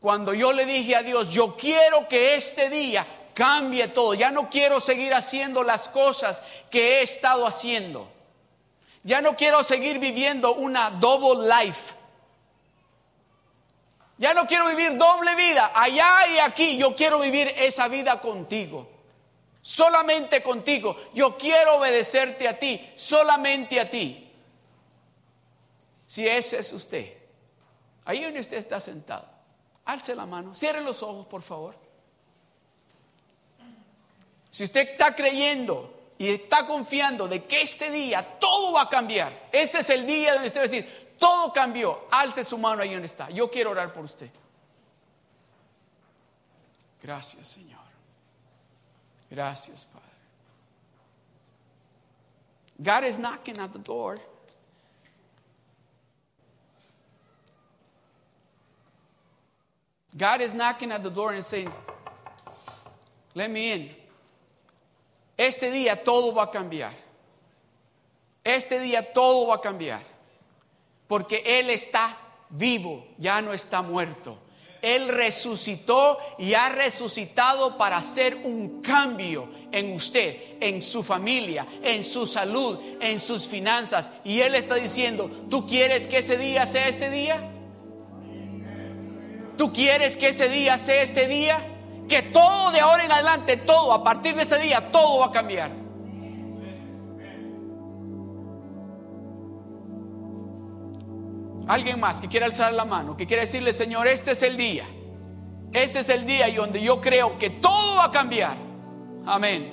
Cuando 0.02 0.34
yo 0.34 0.52
le 0.52 0.66
dije 0.66 0.96
a 0.96 1.02
Dios, 1.04 1.30
yo 1.30 1.56
quiero 1.56 2.08
que 2.08 2.34
este 2.34 2.68
día 2.68 3.06
cambie 3.34 3.86
todo, 3.86 4.14
ya 4.14 4.32
no 4.32 4.50
quiero 4.50 4.80
seguir 4.80 5.14
haciendo 5.14 5.62
las 5.62 5.88
cosas 5.88 6.42
que 6.72 6.98
he 6.98 7.02
estado 7.02 7.46
haciendo. 7.46 8.10
Ya 9.04 9.22
no 9.22 9.36
quiero 9.36 9.62
seguir 9.62 10.00
viviendo 10.00 10.54
una 10.54 10.90
double 10.90 11.48
life. 11.48 11.94
Ya 14.18 14.34
no 14.34 14.44
quiero 14.48 14.66
vivir 14.66 14.96
doble 14.98 15.36
vida, 15.36 15.70
allá 15.72 16.26
y 16.28 16.38
aquí. 16.40 16.76
Yo 16.76 16.96
quiero 16.96 17.20
vivir 17.20 17.54
esa 17.56 17.86
vida 17.86 18.20
contigo. 18.20 18.88
Solamente 19.60 20.42
contigo. 20.42 20.96
Yo 21.14 21.38
quiero 21.38 21.76
obedecerte 21.76 22.48
a 22.48 22.58
ti, 22.58 22.92
solamente 22.96 23.78
a 23.78 23.88
ti. 23.88 24.32
Si 26.06 26.26
ese 26.26 26.58
es 26.58 26.72
usted, 26.72 27.16
ahí 28.04 28.24
donde 28.24 28.40
usted 28.40 28.56
está 28.56 28.80
sentado, 28.80 29.31
alce 29.84 30.14
la 30.14 30.26
mano, 30.26 30.54
cierre 30.54 30.80
los 30.80 31.02
ojos, 31.02 31.26
por 31.26 31.42
favor. 31.42 31.74
Si 34.50 34.64
usted 34.64 34.90
está 34.90 35.14
creyendo 35.14 35.92
y 36.18 36.28
está 36.28 36.66
confiando 36.66 37.26
de 37.26 37.42
que 37.44 37.62
este 37.62 37.90
día 37.90 38.38
todo 38.38 38.72
va 38.72 38.82
a 38.82 38.88
cambiar, 38.88 39.48
este 39.50 39.78
es 39.78 39.90
el 39.90 40.06
día 40.06 40.34
donde 40.34 40.48
usted 40.48 40.60
va 40.60 40.64
a 40.64 40.68
decir, 40.68 41.16
todo 41.18 41.52
cambió, 41.52 42.06
alce 42.10 42.44
su 42.44 42.58
mano 42.58 42.82
ahí 42.82 42.92
donde 42.92 43.06
está. 43.06 43.30
Yo 43.30 43.50
quiero 43.50 43.70
orar 43.70 43.92
por 43.92 44.04
usted. 44.04 44.30
Gracias, 47.02 47.48
Señor. 47.48 47.80
Gracias, 49.30 49.84
Padre. 49.86 50.02
God 52.78 53.04
is 53.08 53.18
knocking 53.18 53.58
at 53.58 53.72
the 53.72 53.78
door. 53.78 54.18
God 60.16 60.40
is 60.40 60.52
knocking 60.52 60.92
at 60.92 61.02
the 61.02 61.10
door 61.10 61.32
and 61.32 61.44
saying, 61.44 61.72
Let 63.34 63.50
me 63.50 63.72
in. 63.72 63.90
Este 65.38 65.70
día 65.70 66.04
todo 66.04 66.32
va 66.32 66.44
a 66.44 66.50
cambiar. 66.50 66.92
Este 68.44 68.78
día 68.78 69.12
todo 69.14 69.46
va 69.46 69.54
a 69.54 69.60
cambiar. 69.60 70.02
Porque 71.08 71.42
Él 71.44 71.70
está 71.70 72.16
vivo, 72.50 73.06
ya 73.18 73.40
no 73.40 73.52
está 73.52 73.82
muerto. 73.82 74.38
Él 74.82 75.08
resucitó 75.08 76.18
y 76.38 76.54
ha 76.54 76.68
resucitado 76.68 77.78
para 77.78 77.98
hacer 77.98 78.36
un 78.36 78.82
cambio 78.82 79.48
en 79.70 79.92
usted, 79.92 80.56
en 80.60 80.82
su 80.82 81.04
familia, 81.04 81.66
en 81.82 82.02
su 82.02 82.26
salud, 82.26 82.78
en 83.00 83.20
sus 83.20 83.46
finanzas. 83.46 84.10
Y 84.24 84.40
Él 84.40 84.56
está 84.56 84.74
diciendo, 84.74 85.30
¿tú 85.48 85.66
quieres 85.66 86.08
que 86.08 86.18
ese 86.18 86.36
día 86.36 86.66
sea 86.66 86.88
este 86.88 87.10
día? 87.10 87.51
¿Tú 89.56 89.72
quieres 89.72 90.16
que 90.16 90.28
ese 90.28 90.48
día 90.48 90.78
sea 90.78 91.02
este 91.02 91.28
día? 91.28 91.58
Que 92.08 92.22
todo 92.22 92.70
de 92.70 92.80
ahora 92.80 93.04
en 93.04 93.12
adelante, 93.12 93.56
todo, 93.56 93.92
a 93.92 94.02
partir 94.02 94.34
de 94.34 94.42
este 94.42 94.58
día, 94.58 94.90
todo 94.90 95.20
va 95.20 95.26
a 95.26 95.32
cambiar. 95.32 95.70
Alguien 101.68 102.00
más 102.00 102.20
que 102.20 102.28
quiera 102.28 102.46
alzar 102.46 102.72
la 102.72 102.84
mano, 102.84 103.16
que 103.16 103.26
quiera 103.26 103.42
decirle, 103.42 103.72
Señor, 103.72 104.08
este 104.08 104.32
es 104.32 104.42
el 104.42 104.56
día. 104.56 104.84
Ese 105.72 106.00
es 106.00 106.08
el 106.08 106.26
día 106.26 106.48
y 106.48 106.56
donde 106.56 106.82
yo 106.82 107.00
creo 107.00 107.38
que 107.38 107.48
todo 107.48 107.96
va 107.96 108.06
a 108.06 108.10
cambiar. 108.10 108.56
Amén. 109.24 109.72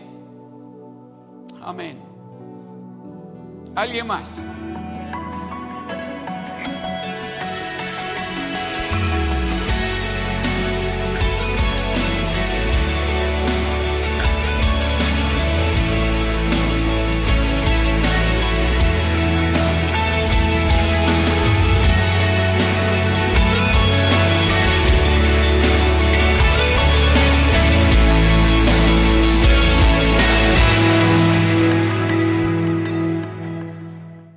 Amén. 1.62 2.02
¿Alguien 3.76 4.08
más? 4.08 4.30